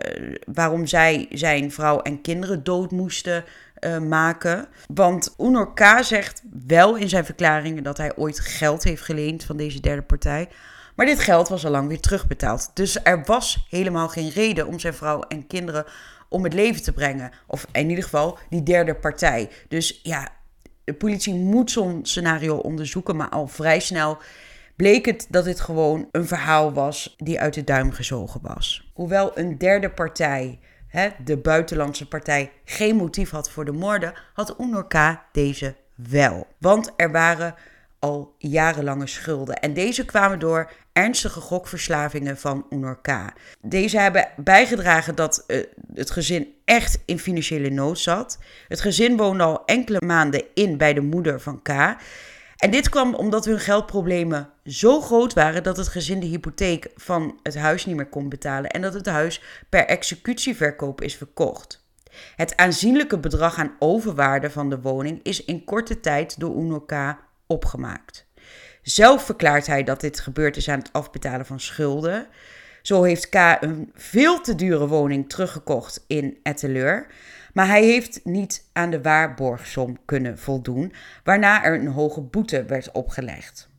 waarom 0.53 0.85
zij 0.87 1.25
zijn 1.29 1.71
vrouw 1.71 1.99
en 1.99 2.21
kinderen 2.21 2.63
dood 2.63 2.91
moesten 2.91 3.43
uh, 3.79 3.97
maken. 3.97 4.67
Want 4.93 5.35
Unor 5.37 5.73
K. 5.73 5.97
zegt 6.01 6.43
wel 6.67 6.95
in 6.95 7.09
zijn 7.09 7.25
verklaringen 7.25 7.83
dat 7.83 7.97
hij 7.97 8.15
ooit 8.15 8.39
geld 8.39 8.83
heeft 8.83 9.01
geleend 9.01 9.43
van 9.43 9.57
deze 9.57 9.79
derde 9.79 10.01
partij. 10.01 10.49
Maar 10.95 11.05
dit 11.05 11.19
geld 11.19 11.47
was 11.47 11.65
al 11.65 11.71
lang 11.71 11.87
weer 11.87 11.99
terugbetaald. 11.99 12.71
Dus 12.73 13.03
er 13.03 13.23
was 13.25 13.67
helemaal 13.69 14.07
geen 14.07 14.29
reden 14.29 14.67
om 14.67 14.79
zijn 14.79 14.93
vrouw 14.93 15.21
en 15.21 15.47
kinderen 15.47 15.85
om 16.29 16.43
het 16.43 16.53
leven 16.53 16.83
te 16.83 16.93
brengen. 16.93 17.31
Of 17.47 17.67
in 17.71 17.89
ieder 17.89 18.03
geval 18.03 18.37
die 18.49 18.63
derde 18.63 18.95
partij. 18.95 19.49
Dus 19.67 19.99
ja, 20.03 20.29
de 20.83 20.93
politie 20.93 21.33
moet 21.33 21.71
zo'n 21.71 21.99
scenario 22.03 22.55
onderzoeken, 22.55 23.15
maar 23.15 23.29
al 23.29 23.47
vrij 23.47 23.79
snel 23.79 24.17
bleek 24.75 25.05
het 25.05 25.27
dat 25.29 25.43
dit 25.43 25.59
gewoon 25.59 26.09
een 26.11 26.27
verhaal 26.27 26.73
was 26.73 27.15
die 27.17 27.39
uit 27.39 27.53
de 27.53 27.63
duim 27.63 27.91
gezogen 27.91 28.41
was. 28.43 28.91
Hoewel 28.93 29.37
een 29.37 29.57
derde 29.57 29.89
partij, 29.89 30.59
hè, 30.87 31.09
de 31.23 31.37
buitenlandse 31.37 32.07
partij, 32.07 32.51
geen 32.65 32.95
motief 32.95 33.29
had 33.29 33.49
voor 33.49 33.65
de 33.65 33.71
moorden, 33.71 34.13
had 34.33 34.55
Unor 34.59 34.87
deze 35.31 35.75
wel. 35.95 36.47
Want 36.57 36.93
er 36.95 37.11
waren 37.11 37.55
al 37.99 38.35
jarenlange 38.37 39.07
schulden. 39.07 39.59
En 39.59 39.73
deze 39.73 40.05
kwamen 40.05 40.39
door 40.39 40.71
ernstige 40.93 41.39
gokverslavingen 41.39 42.37
van 42.37 42.65
Unor 42.69 42.99
Deze 43.61 43.99
hebben 43.99 44.27
bijgedragen 44.37 45.15
dat 45.15 45.43
uh, 45.47 45.63
het 45.93 46.11
gezin 46.11 46.53
echt 46.65 46.99
in 47.05 47.19
financiële 47.19 47.69
nood 47.69 47.99
zat. 47.99 48.37
Het 48.67 48.81
gezin 48.81 49.17
woonde 49.17 49.43
al 49.43 49.65
enkele 49.65 50.01
maanden 50.05 50.43
in 50.53 50.77
bij 50.77 50.93
de 50.93 51.01
moeder 51.01 51.39
van 51.39 51.61
K. 51.61 51.69
En 52.55 52.71
dit 52.71 52.89
kwam 52.89 53.13
omdat 53.13 53.45
hun 53.45 53.59
geldproblemen 53.59 54.49
zo 54.65 55.01
groot 55.01 55.33
waren 55.33 55.63
dat 55.63 55.77
het 55.77 55.87
gezin 55.87 56.19
de 56.19 56.25
hypotheek 56.25 56.89
van 56.95 57.39
het 57.43 57.57
huis 57.57 57.85
niet 57.85 57.95
meer 57.95 58.09
kon 58.09 58.29
betalen 58.29 58.69
en 58.69 58.81
dat 58.81 58.93
het 58.93 59.05
huis 59.05 59.41
per 59.69 59.85
executieverkoop 59.85 61.01
is 61.01 61.15
verkocht. 61.15 61.83
Het 62.35 62.57
aanzienlijke 62.57 63.19
bedrag 63.19 63.57
aan 63.57 63.75
overwaarde 63.79 64.49
van 64.49 64.69
de 64.69 64.81
woning 64.81 65.19
is 65.23 65.45
in 65.45 65.63
korte 65.63 65.99
tijd 65.99 66.39
door 66.39 66.55
Unoka 66.55 67.19
opgemaakt. 67.47 68.25
Zelf 68.81 69.25
verklaart 69.25 69.67
hij 69.67 69.83
dat 69.83 70.01
dit 70.01 70.19
gebeurd 70.19 70.57
is 70.57 70.69
aan 70.69 70.79
het 70.79 70.93
afbetalen 70.93 71.45
van 71.45 71.59
schulden. 71.59 72.27
Zo 72.81 73.03
heeft 73.03 73.29
K 73.29 73.57
een 73.59 73.91
veel 73.93 74.41
te 74.41 74.55
dure 74.55 74.87
woning 74.87 75.29
teruggekocht 75.29 76.03
in 76.07 76.39
Etteleur. 76.43 77.07
Maar 77.55 77.67
hij 77.67 77.83
heeft 77.83 78.19
niet 78.23 78.69
aan 78.73 78.89
de 78.89 79.01
waarborgsom 79.01 79.97
kunnen 80.05 80.39
voldoen, 80.39 80.93
waarna 81.23 81.63
er 81.63 81.79
een 81.79 81.87
hoge 81.87 82.21
boete 82.21 82.65
werd 82.65 82.91
opgelegd. 82.91 83.69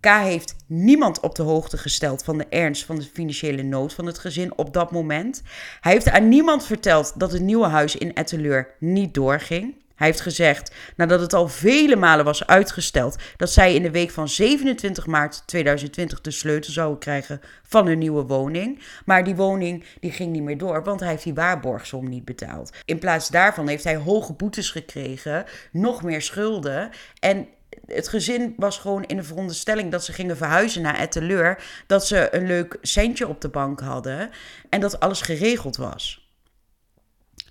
K 0.00 0.06
heeft 0.06 0.56
niemand 0.66 1.20
op 1.20 1.34
de 1.34 1.42
hoogte 1.42 1.78
gesteld 1.78 2.24
van 2.24 2.38
de 2.38 2.46
ernst 2.48 2.84
van 2.84 2.96
de 2.96 3.02
financiële 3.02 3.62
nood 3.62 3.94
van 3.94 4.06
het 4.06 4.18
gezin 4.18 4.58
op 4.58 4.72
dat 4.72 4.90
moment. 4.90 5.42
Hij 5.80 5.92
heeft 5.92 6.10
aan 6.10 6.28
niemand 6.28 6.66
verteld 6.66 7.12
dat 7.16 7.32
het 7.32 7.42
nieuwe 7.42 7.66
huis 7.66 7.96
in 7.96 8.14
Etteleur 8.14 8.74
niet 8.78 9.14
doorging. 9.14 9.74
Hij 9.96 10.06
heeft 10.06 10.20
gezegd, 10.20 10.74
nadat 10.96 11.20
het 11.20 11.34
al 11.34 11.48
vele 11.48 11.96
malen 11.96 12.24
was 12.24 12.46
uitgesteld, 12.46 13.16
dat 13.36 13.52
zij 13.52 13.74
in 13.74 13.82
de 13.82 13.90
week 13.90 14.10
van 14.10 14.28
27 14.28 15.06
maart 15.06 15.42
2020 15.46 16.20
de 16.20 16.30
sleutel 16.30 16.72
zouden 16.72 16.98
krijgen 16.98 17.40
van 17.62 17.86
hun 17.86 17.98
nieuwe 17.98 18.22
woning. 18.22 18.82
Maar 19.04 19.24
die 19.24 19.36
woning 19.36 19.84
die 20.00 20.12
ging 20.12 20.32
niet 20.32 20.42
meer 20.42 20.58
door, 20.58 20.84
want 20.84 21.00
hij 21.00 21.08
heeft 21.08 21.22
die 21.22 21.34
waarborgsom 21.34 22.08
niet 22.08 22.24
betaald. 22.24 22.70
In 22.84 22.98
plaats 22.98 23.28
daarvan 23.28 23.68
heeft 23.68 23.84
hij 23.84 23.96
hoge 23.96 24.32
boetes 24.32 24.70
gekregen, 24.70 25.44
nog 25.72 26.02
meer 26.02 26.22
schulden. 26.22 26.90
En 27.20 27.48
het 27.86 28.08
gezin 28.08 28.54
was 28.56 28.78
gewoon 28.78 29.04
in 29.04 29.16
de 29.16 29.22
veronderstelling 29.22 29.90
dat 29.90 30.04
ze 30.04 30.12
gingen 30.12 30.36
verhuizen 30.36 30.82
naar 30.82 30.98
Etteleur. 30.98 31.62
Dat 31.86 32.06
ze 32.06 32.34
een 32.34 32.46
leuk 32.46 32.78
centje 32.82 33.28
op 33.28 33.40
de 33.40 33.48
bank 33.48 33.80
hadden 33.80 34.30
en 34.68 34.80
dat 34.80 35.00
alles 35.00 35.20
geregeld 35.20 35.76
was. 35.76 36.25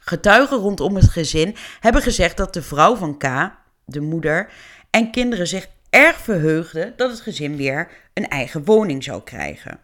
Getuigen 0.08 0.58
rondom 0.58 0.96
het 0.96 1.10
gezin 1.10 1.56
hebben 1.80 2.02
gezegd 2.02 2.38
dat 2.38 2.54
de 2.54 2.62
vrouw 2.62 2.96
van 2.96 3.18
K, 3.18 3.52
de 3.86 4.00
moeder, 4.00 4.50
en 4.90 5.12
kinderen 5.12 5.48
zich 5.48 5.68
erg 5.90 6.18
verheugden 6.18 6.94
dat 6.96 7.12
het 7.12 7.22
gezin 7.22 7.56
weer 7.56 7.92
een 8.14 8.28
eigen 8.28 8.66
woning 8.66 9.04
zou 9.04 9.24
krijgen. 9.24 9.80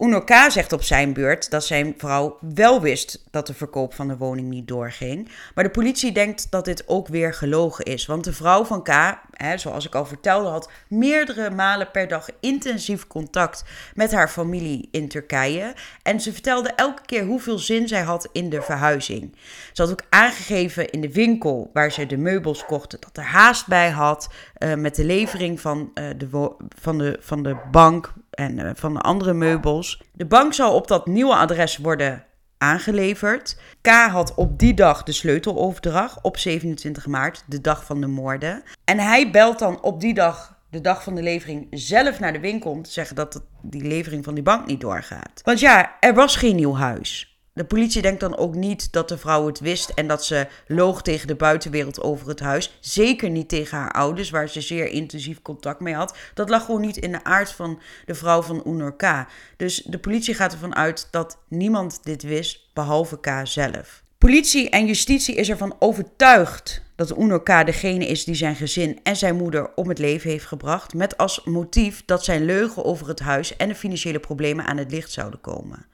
Unoka 0.00 0.50
zegt 0.50 0.72
op 0.72 0.82
zijn 0.82 1.12
beurt 1.12 1.50
dat 1.50 1.64
zijn 1.64 1.94
vrouw 1.96 2.38
wel 2.54 2.80
wist 2.80 3.24
dat 3.30 3.46
de 3.46 3.54
verkoop 3.54 3.94
van 3.94 4.08
de 4.08 4.16
woning 4.16 4.48
niet 4.48 4.68
doorging. 4.68 5.28
Maar 5.54 5.64
de 5.64 5.70
politie 5.70 6.12
denkt 6.12 6.50
dat 6.50 6.64
dit 6.64 6.88
ook 6.88 7.08
weer 7.08 7.34
gelogen 7.34 7.84
is. 7.84 8.06
Want 8.06 8.24
de 8.24 8.32
vrouw 8.32 8.64
van 8.64 8.82
K, 8.82 9.18
hè, 9.32 9.58
zoals 9.58 9.86
ik 9.86 9.94
al 9.94 10.06
vertelde, 10.06 10.48
had 10.48 10.70
meerdere 10.88 11.50
malen 11.50 11.90
per 11.90 12.08
dag 12.08 12.28
intensief 12.40 13.06
contact 13.06 13.64
met 13.94 14.12
haar 14.12 14.28
familie 14.28 14.88
in 14.90 15.08
Turkije. 15.08 15.74
En 16.02 16.20
ze 16.20 16.32
vertelde 16.32 16.72
elke 16.76 17.02
keer 17.06 17.24
hoeveel 17.24 17.58
zin 17.58 17.88
zij 17.88 18.02
had 18.02 18.28
in 18.32 18.50
de 18.50 18.62
verhuizing. 18.62 19.36
Ze 19.72 19.82
had 19.82 19.90
ook 19.90 20.02
aangegeven 20.08 20.90
in 20.90 21.00
de 21.00 21.12
winkel 21.12 21.70
waar 21.72 21.92
ze 21.92 22.06
de 22.06 22.16
meubels 22.16 22.64
kochten 22.64 23.00
dat 23.00 23.16
er 23.16 23.30
haast 23.30 23.66
bij 23.66 23.90
had. 23.90 24.28
Uh, 24.58 24.74
met 24.74 24.94
de 24.94 25.04
levering 25.04 25.60
van, 25.60 25.90
uh, 25.94 26.04
de, 26.16 26.54
van, 26.80 26.98
de, 26.98 27.16
van 27.20 27.42
de 27.42 27.56
bank 27.70 28.12
en 28.30 28.58
uh, 28.58 28.70
van 28.74 28.94
de 28.94 29.00
andere 29.00 29.32
meubels. 29.32 29.89
De 30.12 30.26
bank 30.26 30.54
zou 30.54 30.74
op 30.74 30.88
dat 30.88 31.06
nieuwe 31.06 31.34
adres 31.34 31.76
worden 31.76 32.24
aangeleverd. 32.58 33.60
K 33.80 33.88
had 33.88 34.34
op 34.34 34.58
die 34.58 34.74
dag 34.74 35.02
de 35.02 35.12
sleuteloverdracht 35.12 36.18
op 36.22 36.36
27 36.36 37.06
maart, 37.06 37.44
de 37.46 37.60
dag 37.60 37.84
van 37.84 38.00
de 38.00 38.06
moorden. 38.06 38.62
En 38.84 38.98
hij 38.98 39.30
belt 39.30 39.58
dan 39.58 39.82
op 39.82 40.00
die 40.00 40.14
dag, 40.14 40.58
de 40.70 40.80
dag 40.80 41.02
van 41.02 41.14
de 41.14 41.22
levering, 41.22 41.66
zelf 41.70 42.20
naar 42.20 42.32
de 42.32 42.40
winkel 42.40 42.70
om 42.70 42.82
te 42.82 42.90
zeggen 42.90 43.16
dat 43.16 43.42
die 43.62 43.82
levering 43.82 44.24
van 44.24 44.34
die 44.34 44.42
bank 44.42 44.66
niet 44.66 44.80
doorgaat. 44.80 45.40
Want 45.42 45.60
ja, 45.60 45.96
er 46.00 46.14
was 46.14 46.36
geen 46.36 46.56
nieuw 46.56 46.74
huis. 46.74 47.29
De 47.60 47.66
politie 47.66 48.02
denkt 48.02 48.20
dan 48.20 48.36
ook 48.36 48.54
niet 48.54 48.92
dat 48.92 49.08
de 49.08 49.18
vrouw 49.18 49.46
het 49.46 49.60
wist 49.60 49.88
en 49.88 50.06
dat 50.06 50.24
ze 50.24 50.46
loog 50.66 51.02
tegen 51.02 51.26
de 51.26 51.34
buitenwereld 51.34 52.00
over 52.00 52.28
het 52.28 52.40
huis. 52.40 52.78
Zeker 52.80 53.30
niet 53.30 53.48
tegen 53.48 53.78
haar 53.78 53.90
ouders, 53.90 54.30
waar 54.30 54.48
ze 54.48 54.60
zeer 54.60 54.86
intensief 54.86 55.42
contact 55.42 55.80
mee 55.80 55.94
had. 55.94 56.16
Dat 56.34 56.48
lag 56.48 56.64
gewoon 56.64 56.80
niet 56.80 56.96
in 56.96 57.12
de 57.12 57.24
aard 57.24 57.52
van 57.52 57.80
de 58.06 58.14
vrouw 58.14 58.42
van 58.42 58.62
Unor 58.66 58.96
K. 58.96 59.26
Dus 59.56 59.82
de 59.82 59.98
politie 59.98 60.34
gaat 60.34 60.52
ervan 60.52 60.74
uit 60.74 61.08
dat 61.10 61.38
niemand 61.48 62.00
dit 62.02 62.22
wist, 62.22 62.60
behalve 62.72 63.20
K 63.20 63.40
zelf. 63.44 64.02
Politie 64.18 64.70
en 64.70 64.86
justitie 64.86 65.34
is 65.34 65.48
ervan 65.48 65.76
overtuigd 65.78 66.82
dat 66.96 67.18
Unor 67.18 67.42
K 67.42 67.66
degene 67.66 68.06
is 68.06 68.24
die 68.24 68.34
zijn 68.34 68.56
gezin 68.56 69.00
en 69.02 69.16
zijn 69.16 69.36
moeder 69.36 69.74
om 69.74 69.88
het 69.88 69.98
leven 69.98 70.30
heeft 70.30 70.46
gebracht, 70.46 70.94
met 70.94 71.16
als 71.16 71.44
motief 71.44 72.02
dat 72.04 72.24
zijn 72.24 72.44
leugen 72.44 72.84
over 72.84 73.08
het 73.08 73.20
huis 73.20 73.56
en 73.56 73.68
de 73.68 73.74
financiële 73.74 74.20
problemen 74.20 74.66
aan 74.66 74.76
het 74.76 74.90
licht 74.90 75.12
zouden 75.12 75.40
komen. 75.40 75.89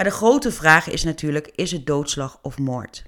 Maar 0.00 0.08
de 0.08 0.14
grote 0.16 0.52
vraag 0.52 0.88
is 0.88 1.04
natuurlijk: 1.04 1.50
is 1.54 1.70
het 1.70 1.86
doodslag 1.86 2.38
of 2.42 2.58
moord? 2.58 3.04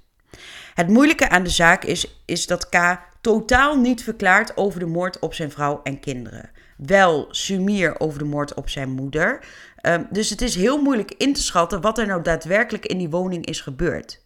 Het 0.75 0.89
moeilijke 0.89 1.29
aan 1.29 1.43
de 1.43 1.51
zaak 1.51 1.85
is, 1.85 2.23
is 2.25 2.47
dat 2.47 2.69
K 2.69 2.99
totaal 3.21 3.77
niet 3.77 4.03
verklaart 4.03 4.57
over 4.57 4.81
de 4.81 4.87
moord 4.87 5.19
op 5.19 5.35
zijn 5.35 5.51
vrouw 5.51 5.81
en 5.83 6.01
kinderen. 6.01 6.51
Wel 6.77 7.27
sumier 7.31 8.01
over 8.01 8.19
de 8.19 8.25
moord 8.25 8.55
op 8.55 8.69
zijn 8.69 8.91
moeder. 8.91 9.45
Um, 9.87 10.07
dus 10.11 10.31
het 10.31 10.43
is 10.43 10.55
heel 10.55 10.83
moeilijk 10.83 11.15
in 11.17 11.33
te 11.33 11.43
schatten 11.43 11.81
wat 11.81 11.99
er 11.99 12.07
nou 12.07 12.23
daadwerkelijk 12.23 12.87
in 12.87 12.99
die 12.99 13.11
woning 13.11 13.47
is 13.47 13.61
gebeurd. 13.61 14.25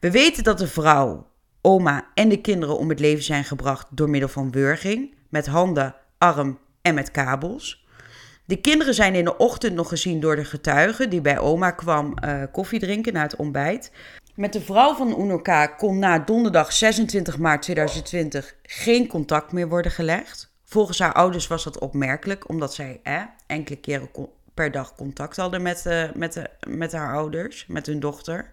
We 0.00 0.10
weten 0.10 0.44
dat 0.44 0.58
de 0.58 0.68
vrouw, 0.68 1.26
oma 1.60 2.06
en 2.14 2.28
de 2.28 2.40
kinderen 2.40 2.78
om 2.78 2.88
het 2.88 3.00
leven 3.00 3.24
zijn 3.24 3.44
gebracht 3.44 3.86
door 3.90 4.10
middel 4.10 4.28
van 4.28 4.50
wurging, 4.50 5.14
met 5.28 5.46
handen, 5.46 5.94
arm 6.18 6.58
en 6.82 6.94
met 6.94 7.10
kabels. 7.10 7.79
De 8.50 8.60
kinderen 8.60 8.94
zijn 8.94 9.14
in 9.14 9.24
de 9.24 9.36
ochtend 9.36 9.74
nog 9.74 9.88
gezien 9.88 10.20
door 10.20 10.36
de 10.36 10.44
getuigen 10.44 11.10
die 11.10 11.20
bij 11.20 11.38
oma 11.38 11.70
kwam 11.70 12.14
uh, 12.24 12.42
koffie 12.52 12.80
drinken 12.80 13.12
na 13.12 13.22
het 13.22 13.36
ontbijt. 13.36 13.92
Met 14.34 14.52
de 14.52 14.60
vrouw 14.60 14.94
van 14.94 15.20
Unoka 15.20 15.66
kon 15.66 15.98
na 15.98 16.18
donderdag 16.18 16.72
26 16.72 17.38
maart 17.38 17.62
2020 17.62 18.54
geen 18.62 19.06
contact 19.06 19.52
meer 19.52 19.68
worden 19.68 19.92
gelegd. 19.92 20.52
Volgens 20.64 20.98
haar 20.98 21.12
ouders 21.12 21.46
was 21.46 21.64
dat 21.64 21.78
opmerkelijk, 21.78 22.48
omdat 22.48 22.74
zij 22.74 23.00
eh, 23.02 23.22
enkele 23.46 23.76
keren 23.76 24.08
per 24.54 24.70
dag 24.70 24.94
contact 24.94 25.36
hadden 25.36 25.62
met, 25.62 25.84
uh, 25.86 26.12
met, 26.14 26.32
de, 26.32 26.50
met 26.68 26.92
haar 26.92 27.14
ouders, 27.14 27.66
met 27.68 27.86
hun 27.86 28.00
dochter. 28.00 28.50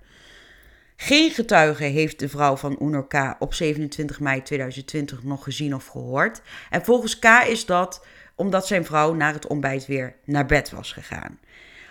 Geen 0.96 1.32
getuige 1.32 1.84
heeft 1.84 2.20
de 2.20 2.30
vrouw 2.30 2.56
van 2.56 2.78
Unoka 2.82 3.36
op 3.40 3.54
27 3.54 4.20
mei 4.20 4.42
2020 4.42 5.24
nog 5.24 5.44
gezien 5.44 5.76
of 5.76 5.86
gehoord. 5.86 6.42
En 6.70 6.86
volgens 6.86 7.20
K 7.20 7.26
is 7.48 7.66
dat 7.66 8.06
omdat 8.38 8.68
zijn 8.68 8.86
vrouw 8.86 9.14
na 9.14 9.34
het 9.34 9.48
ontbijt 9.48 9.86
weer 9.86 10.16
naar 10.26 10.46
bed 10.46 10.72
was 10.72 10.92
gegaan. 10.92 11.40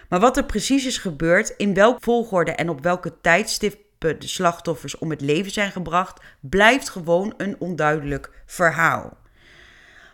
Maar 0.08 0.20
wat 0.20 0.36
er 0.36 0.44
precies 0.44 0.86
is 0.86 0.98
gebeurd, 0.98 1.54
in 1.56 1.74
welke 1.74 2.00
volgorde 2.00 2.50
en 2.50 2.68
op 2.68 2.82
welke 2.82 3.20
tijdstippen 3.20 4.20
de 4.20 4.28
slachtoffers 4.28 4.98
om 4.98 5.10
het 5.10 5.20
leven 5.20 5.52
zijn 5.52 5.72
gebracht, 5.72 6.20
blijft 6.40 6.88
gewoon 6.88 7.34
een 7.36 7.56
onduidelijk 7.58 8.30
verhaal. 8.46 9.16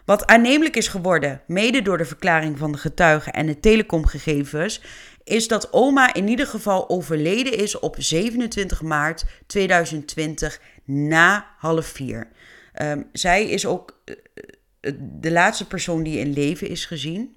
Wat 0.05 0.27
aannemelijk 0.27 0.77
is 0.77 0.89
geworden, 0.89 1.41
mede 1.47 1.83
door 1.83 1.99
de 1.99 2.05
verklaring 2.05 2.59
van 2.59 2.73
de 2.73 2.79
getuigen 2.79 3.33
en 3.33 3.47
de 3.47 3.61
telecomgegevens, 3.61 4.83
is 5.25 5.49
dat 5.49 5.73
oma 5.73 6.15
in 6.15 6.29
ieder 6.29 6.47
geval 6.47 6.89
overleden 6.89 7.59
is 7.59 7.79
op 7.79 7.97
27 7.99 8.83
maart 8.83 9.25
2020 9.47 10.61
na 10.85 11.47
half 11.59 11.87
vier. 11.87 12.29
Um, 12.83 13.09
zij 13.12 13.49
is 13.49 13.67
ook 13.67 14.01
eh, 14.05 14.15
de 15.01 15.31
laatste 15.31 15.67
persoon 15.67 16.03
die 16.03 16.19
in 16.19 16.33
leven 16.33 16.69
is 16.69 16.85
gezien. 16.85 17.37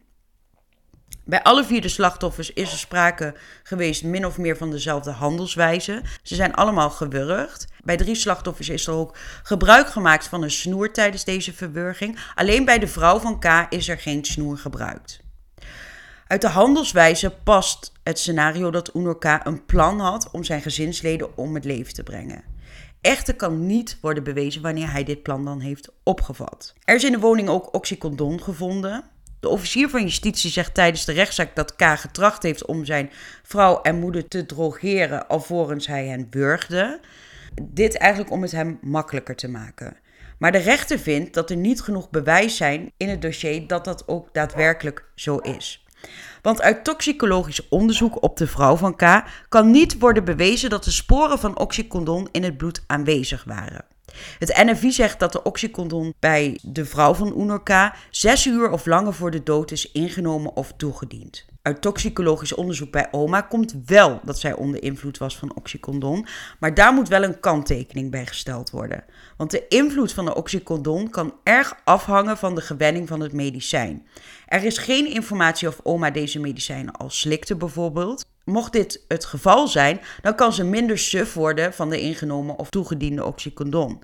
Bij 1.23 1.43
alle 1.43 1.65
vier 1.65 1.81
de 1.81 1.87
slachtoffers 1.87 2.53
is 2.53 2.71
er 2.71 2.77
sprake 2.77 3.35
geweest 3.63 4.03
min 4.03 4.25
of 4.25 4.37
meer 4.37 4.57
van 4.57 4.71
dezelfde 4.71 5.11
handelswijze. 5.11 6.01
Ze 6.23 6.35
zijn 6.35 6.53
allemaal 6.53 6.89
gewurgd. 6.89 7.67
Bij 7.83 7.97
drie 7.97 8.15
slachtoffers 8.15 8.69
is 8.69 8.87
er 8.87 8.93
ook 8.93 9.17
gebruik 9.43 9.87
gemaakt 9.87 10.27
van 10.27 10.43
een 10.43 10.51
snoer 10.51 10.93
tijdens 10.93 11.23
deze 11.23 11.53
verwurging. 11.53 12.19
Alleen 12.35 12.65
bij 12.65 12.79
de 12.79 12.87
vrouw 12.87 13.19
van 13.19 13.39
K 13.39 13.65
is 13.69 13.87
er 13.87 13.97
geen 13.97 14.25
snoer 14.25 14.57
gebruikt. 14.57 15.19
Uit 16.27 16.41
de 16.41 16.49
handelswijze 16.49 17.29
past 17.43 17.91
het 18.03 18.19
scenario 18.19 18.71
dat 18.71 18.91
K 19.19 19.39
een 19.43 19.65
plan 19.65 19.99
had 19.99 20.29
om 20.31 20.43
zijn 20.43 20.61
gezinsleden 20.61 21.37
om 21.37 21.55
het 21.55 21.65
leven 21.65 21.93
te 21.93 22.03
brengen. 22.03 22.54
Echter 23.05 23.35
kan 23.35 23.65
niet 23.65 23.97
worden 24.01 24.23
bewezen 24.23 24.61
wanneer 24.61 24.91
hij 24.91 25.03
dit 25.03 25.23
plan 25.23 25.45
dan 25.45 25.59
heeft 25.59 25.91
opgevat. 26.03 26.73
Er 26.83 26.95
is 26.95 27.03
in 27.03 27.11
de 27.11 27.19
woning 27.19 27.49
ook 27.49 27.73
oxycodon 27.73 28.41
gevonden. 28.41 29.03
De 29.39 29.49
officier 29.49 29.89
van 29.89 30.01
justitie 30.01 30.51
zegt 30.51 30.73
tijdens 30.73 31.05
de 31.05 31.11
rechtszaak 31.11 31.55
dat 31.55 31.75
K 31.75 31.83
getracht 31.83 32.43
heeft 32.43 32.65
om 32.65 32.85
zijn 32.85 33.09
vrouw 33.43 33.81
en 33.81 33.99
moeder 33.99 34.27
te 34.27 34.45
drogeren 34.45 35.27
alvorens 35.27 35.87
hij 35.87 36.07
hen 36.07 36.27
wurgde. 36.29 36.99
Dit 37.61 37.97
eigenlijk 37.97 38.31
om 38.31 38.41
het 38.41 38.51
hem 38.51 38.77
makkelijker 38.81 39.35
te 39.35 39.49
maken. 39.49 39.97
Maar 40.37 40.51
de 40.51 40.57
rechter 40.57 40.99
vindt 40.99 41.33
dat 41.33 41.49
er 41.49 41.57
niet 41.57 41.81
genoeg 41.81 42.09
bewijs 42.09 42.57
zijn 42.57 42.91
in 42.97 43.09
het 43.09 43.21
dossier 43.21 43.67
dat 43.67 43.85
dat 43.85 44.07
ook 44.07 44.33
daadwerkelijk 44.33 45.05
zo 45.15 45.37
is. 45.37 45.85
Want 46.45 46.61
uit 46.61 46.83
toxicologisch 46.83 47.69
onderzoek 47.69 48.23
op 48.23 48.37
de 48.37 48.47
vrouw 48.47 48.75
van 48.75 48.95
K 48.95 49.23
kan 49.49 49.71
niet 49.71 49.99
worden 49.99 50.25
bewezen 50.25 50.69
dat 50.69 50.83
de 50.83 50.91
sporen 50.91 51.39
van 51.39 51.59
oxycodon 51.59 52.27
in 52.31 52.43
het 52.43 52.57
bloed 52.57 52.83
aanwezig 52.87 53.43
waren. 53.43 53.85
Het 54.39 54.63
NFI 54.65 54.91
zegt 54.91 55.19
dat 55.19 55.31
de 55.31 55.43
oxycodon 55.43 56.13
bij 56.19 56.59
de 56.61 56.85
vrouw 56.85 57.13
van 57.13 57.33
Oener 57.35 57.63
K 57.63 57.93
zes 58.09 58.45
uur 58.45 58.69
of 58.69 58.85
langer 58.85 59.13
voor 59.13 59.31
de 59.31 59.43
dood 59.43 59.71
is 59.71 59.91
ingenomen 59.91 60.55
of 60.55 60.73
toegediend. 60.77 61.45
Uit 61.61 61.81
toxicologisch 61.81 62.53
onderzoek 62.53 62.91
bij 62.91 63.07
oma 63.11 63.41
komt 63.41 63.75
wel 63.85 64.19
dat 64.23 64.39
zij 64.39 64.53
onder 64.53 64.83
invloed 64.83 65.17
was 65.17 65.37
van 65.37 65.55
oxycodon, 65.55 66.27
maar 66.59 66.73
daar 66.73 66.93
moet 66.93 67.07
wel 67.07 67.23
een 67.23 67.39
kanttekening 67.39 68.11
bij 68.11 68.25
gesteld 68.25 68.69
worden. 68.69 69.03
Want 69.37 69.51
de 69.51 69.67
invloed 69.67 70.13
van 70.13 70.25
de 70.25 70.35
oxycodon 70.35 71.09
kan 71.09 71.33
erg 71.43 71.73
afhangen 71.83 72.37
van 72.37 72.55
de 72.55 72.61
gewenning 72.61 73.07
van 73.07 73.19
het 73.19 73.33
medicijn. 73.33 74.05
Er 74.45 74.63
is 74.63 74.77
geen 74.77 75.13
informatie 75.13 75.67
of 75.67 75.79
oma 75.83 76.11
deze 76.11 76.39
medicijnen 76.39 76.93
al 76.93 77.09
slikte 77.09 77.55
bijvoorbeeld. 77.55 78.25
Mocht 78.43 78.71
dit 78.71 79.05
het 79.07 79.25
geval 79.25 79.67
zijn, 79.67 80.01
dan 80.21 80.35
kan 80.35 80.53
ze 80.53 80.63
minder 80.63 80.97
suf 80.97 81.33
worden 81.33 81.73
van 81.73 81.89
de 81.89 81.99
ingenomen 81.99 82.57
of 82.57 82.69
toegediende 82.69 83.25
oxycodon. 83.25 84.03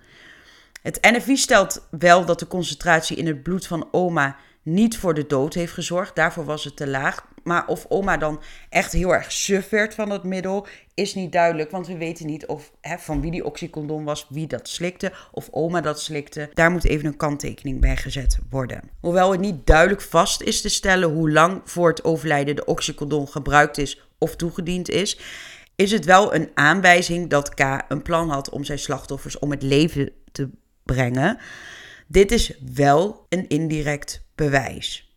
Het 0.82 0.98
NFI 1.02 1.38
stelt 1.38 1.88
wel 1.90 2.26
dat 2.26 2.40
de 2.40 2.48
concentratie 2.48 3.18
in 3.18 3.28
het 3.28 3.44
bloed 3.44 3.68
van 3.68 3.88
oma 3.92 4.38
niet 4.64 4.98
voor 4.98 5.14
de 5.14 5.28
dood 5.28 5.54
heeft 5.54 5.74
gezorgd. 5.74 6.16
Daarvoor 6.16 6.46
was 6.46 6.64
het 6.64 6.76
te 6.76 6.88
laag. 6.88 7.30
Maar 7.44 7.68
of 7.68 7.86
oma 7.90 8.18
dan 8.18 8.42
echt 8.70 8.92
heel 8.92 9.14
erg 9.14 9.32
suf 9.32 9.70
werd 9.70 9.94
van 9.94 10.10
het 10.10 10.24
middel, 10.24 10.68
is 10.94 11.16
niet 11.16 11.32
duidelijk. 11.32 11.72
Want 11.72 11.88
we 11.88 11.98
weten 11.98 12.26
niet 12.26 12.46
of 12.46 12.72
hè, 12.82 12.98
van 12.98 13.22
wie 13.22 13.32
die 13.32 13.46
oxycodon 13.46 14.04
was, 14.04 14.28
wie 14.30 14.48
dat 14.48 14.68
slikte, 14.68 15.12
of 15.32 15.48
oma 15.52 15.82
dat 15.82 16.02
slikte. 16.02 16.50
Daar 16.54 16.72
moet 16.72 16.86
even 16.86 17.06
een 17.06 17.18
kanttekening 17.18 17.82
bij 17.82 17.98
gezet 17.98 18.38
worden. 18.50 18.90
Hoewel 19.00 19.32
het 19.32 19.40
niet 19.40 19.68
duidelijk 19.68 20.02
vast 20.02 20.42
is 20.42 20.62
te 20.62 20.70
stellen 20.70 21.10
hoe 21.10 21.32
lang 21.32 21.62
voor 21.66 21.90
het 21.90 22.04
overlijden 22.04 22.56
de 22.56 22.66
oxycodon 22.66 23.28
gebruikt 23.28 23.78
is 23.78 24.02
of 24.18 24.36
toegediend 24.36 24.90
is, 24.90 25.20
is 25.76 25.92
het 25.92 26.06
wel 26.06 26.36
een 26.36 26.50
aanwijzing 26.54 27.30
dat 27.30 27.54
K 27.54 27.84
een 27.88 28.02
plan 28.02 28.30
had 28.30 28.50
om 28.50 28.64
zijn 28.64 28.80
slachtoffers 28.80 29.40
om 29.40 29.52
het 29.52 29.64
leven 29.64 30.12
te 30.32 30.50
brengen. 30.84 31.40
Dit 32.12 32.32
is 32.32 32.54
wel 32.74 33.26
een 33.30 33.48
indirect 33.48 34.26
bewijs. 34.36 35.16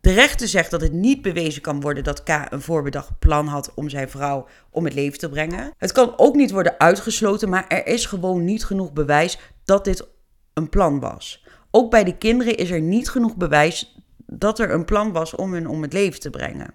De 0.00 0.12
rechter 0.12 0.48
zegt 0.48 0.70
dat 0.70 0.80
het 0.80 0.92
niet 0.92 1.22
bewezen 1.22 1.62
kan 1.62 1.80
worden 1.80 2.04
dat 2.04 2.22
K 2.22 2.28
een 2.28 2.60
voorbedacht 2.60 3.18
plan 3.18 3.46
had 3.46 3.74
om 3.74 3.88
zijn 3.88 4.10
vrouw 4.10 4.46
om 4.70 4.84
het 4.84 4.94
leven 4.94 5.18
te 5.18 5.28
brengen. 5.28 5.72
Het 5.76 5.92
kan 5.92 6.12
ook 6.16 6.34
niet 6.34 6.50
worden 6.50 6.78
uitgesloten, 6.80 7.48
maar 7.48 7.68
er 7.68 7.86
is 7.86 8.06
gewoon 8.06 8.44
niet 8.44 8.64
genoeg 8.64 8.92
bewijs 8.92 9.38
dat 9.64 9.84
dit 9.84 10.06
een 10.54 10.68
plan 10.68 11.00
was. 11.00 11.44
Ook 11.70 11.90
bij 11.90 12.04
de 12.04 12.18
kinderen 12.18 12.56
is 12.56 12.70
er 12.70 12.80
niet 12.80 13.10
genoeg 13.10 13.36
bewijs 13.36 13.96
dat 14.26 14.58
er 14.58 14.70
een 14.70 14.84
plan 14.84 15.12
was 15.12 15.34
om 15.34 15.52
hun 15.52 15.68
om 15.68 15.82
het 15.82 15.92
leven 15.92 16.20
te 16.20 16.30
brengen. 16.30 16.74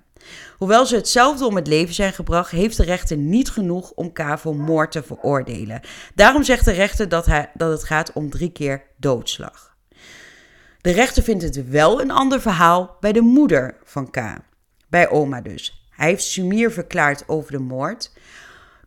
Hoewel 0.58 0.86
ze 0.86 0.96
hetzelfde 0.96 1.46
om 1.46 1.56
het 1.56 1.68
leven 1.68 1.94
zijn 1.94 2.14
gebracht, 2.14 2.52
heeft 2.52 2.78
de 2.78 2.84
rechter 2.84 3.18
niet 3.18 3.50
genoeg 3.50 3.92
om 3.92 4.14
K 4.14 4.24
voor 4.38 4.56
moord 4.56 4.92
te 4.92 5.04
veroordelen. 5.04 5.82
Daarom 6.16 6.44
zegt 6.44 6.66
de 6.66 6.72
rechter 6.72 7.10
dat, 7.10 7.26
hij, 7.26 7.52
dat 7.54 7.72
het 7.72 7.84
gaat 7.84 8.14
om 8.14 8.30
drie 8.30 8.52
keer 8.52 8.84
doodslag. 8.98 9.76
De 10.82 10.92
rechter 10.92 11.24
vindt 11.24 11.44
het 11.44 11.70
wel 11.70 12.02
een 12.02 12.12
ander 12.12 12.42
verhaal 12.42 12.98
bij 13.00 13.12
de 13.12 13.22
moeder 13.22 13.78
van 13.84 14.10
K. 14.12 14.22
Bij 14.88 15.10
oma 15.10 15.42
dus. 15.42 15.88
Hij 15.90 16.08
heeft 16.08 16.24
Sumir 16.24 16.72
verklaard 16.72 17.24
over 17.28 17.52
de 17.52 17.60
moord. 17.60 18.12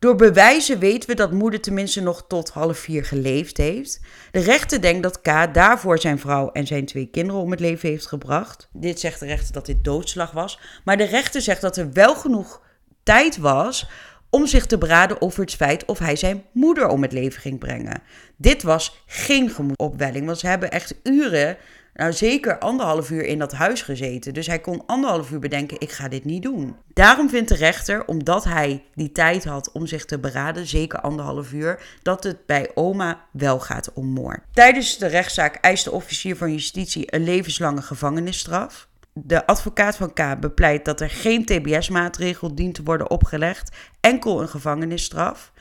Door 0.02 0.16
bewijzen 0.16 0.78
weten 0.78 1.08
we 1.08 1.14
dat 1.14 1.32
moeder 1.32 1.60
tenminste 1.60 2.00
nog 2.00 2.24
tot 2.28 2.50
half 2.50 2.78
vier 2.78 3.04
geleefd 3.04 3.56
heeft. 3.56 4.00
De 4.30 4.40
rechter 4.40 4.80
denkt 4.80 5.02
dat 5.02 5.20
K 5.20 5.54
daarvoor 5.54 5.98
zijn 5.98 6.18
vrouw 6.18 6.50
en 6.52 6.66
zijn 6.66 6.86
twee 6.86 7.06
kinderen 7.06 7.40
om 7.40 7.50
het 7.50 7.60
leven 7.60 7.88
heeft 7.88 8.06
gebracht. 8.06 8.68
Dit 8.72 9.00
zegt 9.00 9.20
de 9.20 9.26
rechter 9.26 9.52
dat 9.52 9.66
dit 9.66 9.84
doodslag 9.84 10.30
was. 10.30 10.60
Maar 10.84 10.96
de 10.96 11.04
rechter 11.04 11.40
zegt 11.40 11.60
dat 11.60 11.76
er 11.76 11.92
wel 11.92 12.14
genoeg 12.14 12.62
tijd 13.02 13.36
was 13.36 13.88
om 14.30 14.46
zich 14.46 14.66
te 14.66 14.78
beraden 14.78 15.20
over 15.20 15.40
het 15.40 15.54
feit 15.54 15.84
of 15.84 15.98
hij 15.98 16.16
zijn 16.16 16.44
moeder 16.52 16.88
om 16.88 17.02
het 17.02 17.12
leven 17.12 17.40
ging 17.40 17.58
brengen. 17.58 18.02
Dit 18.36 18.62
was 18.62 19.02
geen 19.06 19.50
gemoedopwelling, 19.50 20.26
want 20.26 20.38
ze 20.38 20.46
hebben 20.46 20.70
echt 20.70 20.94
uren 21.02 21.56
nou 21.94 22.12
zeker 22.12 22.58
anderhalf 22.58 23.10
uur 23.10 23.24
in 23.24 23.38
dat 23.38 23.52
huis 23.52 23.82
gezeten. 23.82 24.34
Dus 24.34 24.46
hij 24.46 24.60
kon 24.60 24.82
anderhalf 24.86 25.30
uur 25.30 25.38
bedenken, 25.38 25.80
ik 25.80 25.92
ga 25.92 26.08
dit 26.08 26.24
niet 26.24 26.42
doen. 26.42 26.76
Daarom 26.92 27.28
vindt 27.28 27.48
de 27.48 27.54
rechter, 27.54 28.06
omdat 28.06 28.44
hij 28.44 28.84
die 28.94 29.12
tijd 29.12 29.44
had 29.44 29.72
om 29.72 29.86
zich 29.86 30.04
te 30.04 30.18
beraden, 30.18 30.66
zeker 30.66 31.00
anderhalf 31.00 31.52
uur, 31.52 31.82
dat 32.02 32.24
het 32.24 32.46
bij 32.46 32.70
oma 32.74 33.24
wel 33.30 33.60
gaat 33.60 33.92
om 33.92 34.06
moord. 34.06 34.40
Tijdens 34.52 34.98
de 34.98 35.06
rechtszaak 35.06 35.54
eist 35.54 35.84
de 35.84 35.92
officier 35.92 36.36
van 36.36 36.52
justitie 36.52 37.14
een 37.14 37.24
levenslange 37.24 37.82
gevangenisstraf. 37.82 38.88
De 39.14 39.46
advocaat 39.46 39.96
van 39.96 40.12
K 40.12 40.40
bepleit 40.40 40.84
dat 40.84 41.00
er 41.00 41.10
geen 41.10 41.44
TBS-maatregel 41.44 42.54
dient 42.54 42.74
te 42.74 42.82
worden 42.82 43.10
opgelegd, 43.10 43.76
enkel 44.00 44.42
een 44.42 44.48
gevangenisstraf. 44.48 45.52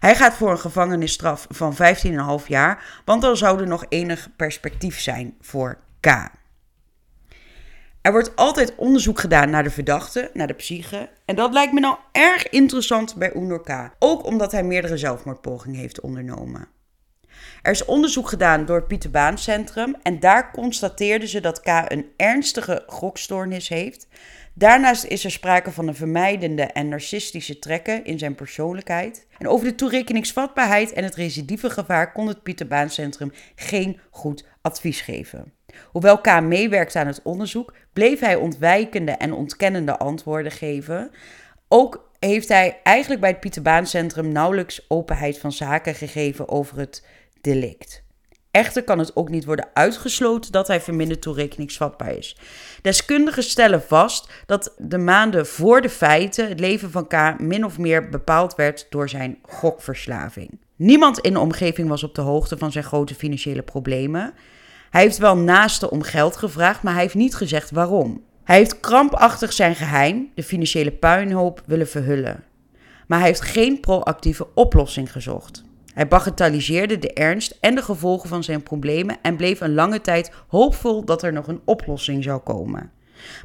Hij 0.00 0.16
gaat 0.16 0.34
voor 0.34 0.50
een 0.50 0.58
gevangenisstraf 0.58 1.46
van 1.50 1.76
15,5 2.40 2.46
jaar, 2.46 3.02
want 3.04 3.22
dan 3.22 3.36
zou 3.36 3.60
er 3.60 3.66
nog 3.66 3.84
enig 3.88 4.28
perspectief 4.36 5.00
zijn 5.00 5.34
voor 5.40 5.78
K. 6.00 6.06
Er 8.00 8.12
wordt 8.12 8.36
altijd 8.36 8.74
onderzoek 8.76 9.20
gedaan 9.20 9.50
naar 9.50 9.62
de 9.62 9.70
verdachte, 9.70 10.30
naar 10.32 10.46
de 10.46 10.54
psyche. 10.54 11.08
En 11.24 11.36
dat 11.36 11.52
lijkt 11.52 11.72
me 11.72 11.80
nou 11.80 11.96
erg 12.12 12.48
interessant 12.48 13.16
bij 13.16 13.34
Unor 13.34 13.62
K. 13.62 13.90
Ook 13.98 14.24
omdat 14.24 14.52
hij 14.52 14.62
meerdere 14.62 14.96
zelfmoordpogingen 14.96 15.80
heeft 15.80 16.00
ondernomen. 16.00 16.68
Er 17.62 17.72
is 17.72 17.84
onderzoek 17.84 18.28
gedaan 18.28 18.64
door 18.64 18.76
het 18.76 18.86
Pieter 18.86 19.10
Baan 19.10 19.38
Centrum 19.38 19.96
en 20.02 20.20
daar 20.20 20.52
constateerden 20.52 21.28
ze 21.28 21.40
dat 21.40 21.60
K 21.60 21.66
een 21.66 22.06
ernstige 22.16 22.82
gokstoornis 22.86 23.68
heeft. 23.68 24.06
Daarnaast 24.54 25.04
is 25.04 25.24
er 25.24 25.30
sprake 25.30 25.72
van 25.72 25.88
een 25.88 25.94
vermijdende 25.94 26.62
en 26.62 26.88
narcistische 26.88 27.58
trekken 27.58 28.04
in 28.04 28.18
zijn 28.18 28.34
persoonlijkheid. 28.34 29.26
En 29.38 29.48
over 29.48 29.66
de 29.66 29.74
toerekeningsvatbaarheid 29.74 30.92
en 30.92 31.04
het 31.04 31.14
recidivegevaar 31.14 32.12
kon 32.12 32.26
het 32.26 32.42
Pieter 32.42 32.66
Baan 32.66 32.90
Centrum 32.90 33.32
geen 33.54 34.00
goed 34.10 34.44
advies 34.62 35.00
geven. 35.00 35.52
Hoewel 35.90 36.20
K 36.20 36.40
meewerkte 36.40 36.98
aan 36.98 37.06
het 37.06 37.22
onderzoek, 37.22 37.74
bleef 37.92 38.20
hij 38.20 38.36
ontwijkende 38.36 39.12
en 39.12 39.32
ontkennende 39.32 39.98
antwoorden 39.98 40.52
geven. 40.52 41.10
Ook 41.68 42.10
heeft 42.18 42.48
hij 42.48 42.80
eigenlijk 42.82 43.20
bij 43.20 43.30
het 43.30 43.40
Pieterbaancentrum 43.40 44.32
nauwelijks 44.32 44.84
openheid 44.88 45.38
van 45.38 45.52
zaken 45.52 45.94
gegeven 45.94 46.48
over 46.48 46.78
het 46.78 47.04
delict. 47.46 48.04
Echter 48.50 48.84
kan 48.84 48.98
het 48.98 49.16
ook 49.16 49.28
niet 49.28 49.44
worden 49.44 49.68
uitgesloten 49.72 50.52
dat 50.52 50.66
hij 50.66 50.80
verminderd 50.80 51.22
toerekeningsvatbaar 51.22 52.16
is. 52.16 52.36
Deskundigen 52.82 53.42
stellen 53.42 53.82
vast 53.82 54.30
dat 54.46 54.74
de 54.78 54.98
maanden 54.98 55.46
voor 55.46 55.80
de 55.80 55.90
feiten 55.90 56.48
het 56.48 56.60
leven 56.60 56.90
van 56.90 57.06
K 57.06 57.40
min 57.40 57.64
of 57.64 57.78
meer 57.78 58.08
bepaald 58.08 58.54
werd 58.54 58.86
door 58.90 59.08
zijn 59.08 59.38
gokverslaving. 59.42 60.60
Niemand 60.76 61.18
in 61.18 61.32
de 61.32 61.40
omgeving 61.40 61.88
was 61.88 62.02
op 62.02 62.14
de 62.14 62.20
hoogte 62.20 62.58
van 62.58 62.72
zijn 62.72 62.84
grote 62.84 63.14
financiële 63.14 63.62
problemen. 63.62 64.34
Hij 64.90 65.02
heeft 65.02 65.18
wel 65.18 65.36
naasten 65.36 65.90
om 65.90 66.02
geld 66.02 66.36
gevraagd, 66.36 66.82
maar 66.82 66.92
hij 66.92 67.02
heeft 67.02 67.14
niet 67.14 67.34
gezegd 67.34 67.70
waarom. 67.70 68.24
Hij 68.44 68.56
heeft 68.56 68.80
krampachtig 68.80 69.52
zijn 69.52 69.74
geheim, 69.74 70.30
de 70.34 70.42
financiële 70.42 70.92
puinhoop, 70.92 71.62
willen 71.66 71.88
verhullen. 71.88 72.44
Maar 73.06 73.18
hij 73.18 73.28
heeft 73.28 73.40
geen 73.40 73.80
proactieve 73.80 74.46
oplossing 74.54 75.12
gezocht. 75.12 75.65
Hij 75.96 76.08
bagatelliseerde 76.08 76.98
de 76.98 77.12
ernst 77.12 77.56
en 77.60 77.74
de 77.74 77.82
gevolgen 77.82 78.28
van 78.28 78.44
zijn 78.44 78.62
problemen 78.62 79.16
en 79.22 79.36
bleef 79.36 79.60
een 79.60 79.74
lange 79.74 80.00
tijd 80.00 80.30
hoopvol 80.48 81.04
dat 81.04 81.22
er 81.22 81.32
nog 81.32 81.46
een 81.46 81.60
oplossing 81.64 82.24
zou 82.24 82.40
komen. 82.40 82.90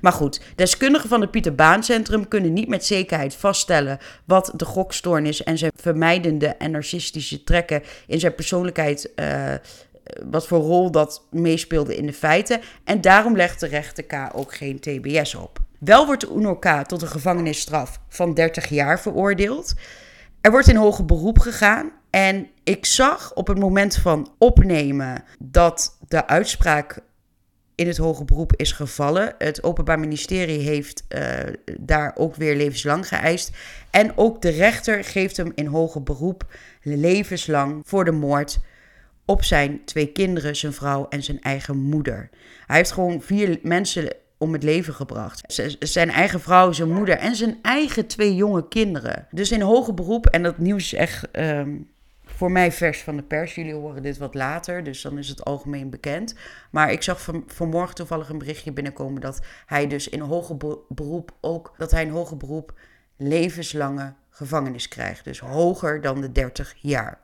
Maar 0.02 0.12
goed, 0.12 0.42
deskundigen 0.56 1.10
van 1.10 1.22
het 1.22 1.32
Pieter 1.32 1.56
Baan 1.56 1.84
Centrum 1.84 2.28
kunnen 2.28 2.54
niet 2.54 2.68
met 2.68 2.86
zekerheid 2.86 3.36
vaststellen 3.36 3.98
wat 4.26 4.54
de 4.56 4.66
gokstoornis 4.66 5.44
en 5.44 5.58
zijn 5.58 5.72
vermijdende 5.76 6.48
en 6.48 6.72
narcistische 6.72 7.44
trekken 7.44 7.84
in 8.08 8.20
zijn 8.20 8.36
persoonlijkheid, 8.36 9.12
uh, 9.16 9.54
wat 10.30 10.48
voor 10.48 10.60
rol 10.60 10.92
dat 10.92 11.28
meespeelde 11.30 11.96
in 11.96 12.06
de 12.06 12.14
feiten. 12.14 12.62
En 12.84 13.02
daarom 13.02 13.36
legt 13.36 13.60
de 13.60 13.68
rechter 13.68 14.04
K 14.04 14.30
ook 14.34 14.56
geen 14.56 14.80
TBS 14.80 15.36
op. 15.36 15.60
Wel 15.80 16.06
wordt 16.06 16.30
UNO 16.30 16.56
K 16.56 16.66
tot 16.66 17.02
een 17.02 17.08
gevangenisstraf 17.08 18.00
van 18.10 18.34
30 18.34 18.70
jaar 18.70 19.00
veroordeeld. 19.00 19.74
Er 20.42 20.52
wordt 20.52 20.68
in 20.68 20.76
hoger 20.76 21.06
beroep 21.06 21.40
gegaan. 21.40 22.00
En 22.12 22.50
ik 22.64 22.86
zag 22.86 23.34
op 23.34 23.48
het 23.48 23.60
moment 23.60 23.96
van 23.96 24.34
opnemen 24.38 25.24
dat 25.40 25.98
de 26.08 26.28
uitspraak 26.28 27.00
in 27.76 27.88
het 27.88 27.98
hoger 27.98 28.26
beroep 28.26 28.54
is 28.56 28.72
gevallen. 28.72 29.36
Het 29.38 29.64
Openbaar 29.64 30.00
Ministerie 30.00 30.60
heeft 30.60 31.04
uh, 31.10 31.22
daar 31.80 32.12
ook 32.16 32.36
weer 32.36 32.56
levenslang 32.56 33.08
geëist. 33.08 33.52
En 33.90 34.18
ook 34.18 34.42
de 34.42 34.50
rechter 34.50 35.04
geeft 35.04 35.38
hem 35.38 35.52
in 35.56 35.66
hoger 35.66 36.04
beroep 36.04 36.46
levenslang 36.82 37.82
voor 37.86 38.06
de 38.06 38.12
moord 38.12 38.60
op 39.26 39.44
zijn 39.44 39.86
twee 39.86 40.12
kinderen, 40.12 40.56
zijn 40.56 40.74
vrouw 40.74 41.08
en 41.10 41.24
zijn 41.24 41.42
eigen 41.42 41.78
moeder. 41.78 42.30
Hij 42.66 42.78
heeft 42.78 42.92
gewoon 42.92 43.22
vier 43.22 43.60
mensen 43.64 44.14
om 44.38 44.54
het 44.54 44.64
leven 44.64 44.94
gebracht. 44.94 45.42
zijn 45.80 46.10
eigen 46.10 46.42
vrouw, 46.42 46.72
zijn 46.72 46.92
moeder 46.92 47.18
en 47.18 47.36
zijn 47.36 47.60
eigen 47.62 48.08
twee 48.08 48.36
jonge 48.36 48.68
kinderen. 48.68 49.28
Dus 49.32 49.52
in 49.52 49.62
hoger 49.62 49.94
beroep, 49.94 50.26
en 50.26 50.44
dat 50.44 50.58
nieuws 50.58 50.84
is 50.84 50.94
echt 50.94 51.28
um, 51.32 51.91
voor 52.42 52.52
mij 52.52 52.72
vers 52.72 53.02
van 53.02 53.16
de 53.16 53.24
pers. 53.24 53.56
Jullie 53.56 53.74
horen 53.74 54.04
dit 54.04 54.18
wat 54.18 54.34
later, 54.34 54.84
dus 54.84 55.02
dan 55.02 55.18
is 55.18 55.28
het 55.28 55.46
algemeen 55.46 55.90
bekend. 55.90 56.36
Maar 56.72 56.92
ik 56.92 57.04
zag 57.04 57.22
van, 57.22 57.44
vanmorgen 57.48 57.96
toevallig 57.96 58.30
een 58.30 58.38
berichtje 58.38 58.72
binnenkomen 58.72 59.22
dat 59.22 59.42
hij 59.66 59.88
dus 59.88 60.10
in 60.10 60.20
hoger 60.20 60.58
beroep 60.88 61.32
ook, 61.42 61.74
dat 61.78 61.92
hij 61.92 62.04
in 62.04 62.10
hoger 62.10 62.38
beroep 62.38 62.74
levenslange 63.18 64.14
gevangenis 64.30 64.88
krijgt. 64.88 65.24
Dus 65.24 65.40
hoger 65.40 66.02
dan 66.02 66.22
de 66.22 66.32
30 66.32 66.76
jaar. 66.78 67.20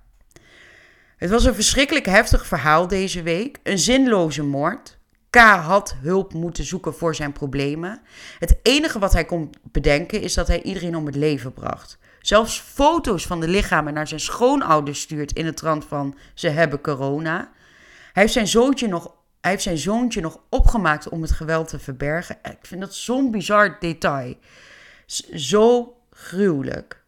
Het 1.18 1.30
was 1.30 1.46
een 1.46 1.56
verschrikkelijk 1.56 2.06
heftig 2.06 2.46
verhaal 2.46 2.88
deze 2.88 3.22
week. 3.22 3.60
Een 3.64 3.80
zinloze 3.80 4.44
moord. 4.44 4.98
K 5.30 5.38
had 5.40 5.96
hulp 6.02 6.34
moeten 6.34 6.64
zoeken 6.64 6.94
voor 6.94 7.16
zijn 7.16 7.32
problemen. 7.32 8.02
Het 8.40 8.58
enige 8.62 9.00
wat 9.00 9.14
hij 9.14 9.26
kon 9.26 9.50
bedenken 9.72 10.22
is 10.22 10.34
dat 10.34 10.48
hij 10.48 10.62
iedereen 10.62 10.96
om 10.96 11.06
het 11.06 11.16
leven 11.16 11.54
bracht. 11.54 11.98
Zelfs 12.28 12.60
foto's 12.60 13.26
van 13.26 13.40
de 13.40 13.48
lichamen 13.48 13.94
naar 13.94 14.08
zijn 14.08 14.20
schoonouders 14.20 15.02
stuurt 15.02 15.34
in 15.34 15.46
het 15.46 15.58
trant 15.58 15.86
van 15.86 16.18
ze 16.34 16.50
hebben 16.50 16.82
corona. 16.82 17.52
Hij 18.14 18.22
heeft 18.24 18.34
zijn 18.34 18.48
zoontje 18.48 18.88
nog, 18.88 19.14
hij 19.42 19.52
heeft 19.52 19.64
zijn 19.64 19.78
zoontje 19.78 20.22
nog 20.22 20.40
opgemaakt 20.50 21.10
om 21.10 21.22
het 21.22 21.32
geweld 21.32 21.68
te 21.68 21.80
verbergen. 21.80 22.38
Ik 22.44 22.58
vind 22.62 22.82
dat 22.82 22.96
zo'n 22.96 23.32
bizar 23.32 23.78
detail. 23.80 24.36
Zo 25.36 25.98
gruwelijk. 26.12 27.04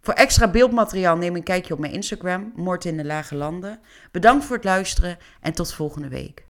Voor 0.00 0.14
extra 0.14 0.48
beeldmateriaal 0.48 1.16
neem 1.16 1.36
een 1.36 1.42
kijkje 1.42 1.72
op 1.72 1.78
mijn 1.78 1.92
Instagram, 1.92 2.52
Moord 2.54 2.84
in 2.84 2.96
de 2.96 3.04
Lage 3.04 3.34
Landen. 3.34 3.80
Bedankt 4.12 4.44
voor 4.44 4.56
het 4.56 4.64
luisteren 4.64 5.18
en 5.40 5.52
tot 5.52 5.72
volgende 5.72 6.08
week. 6.08 6.44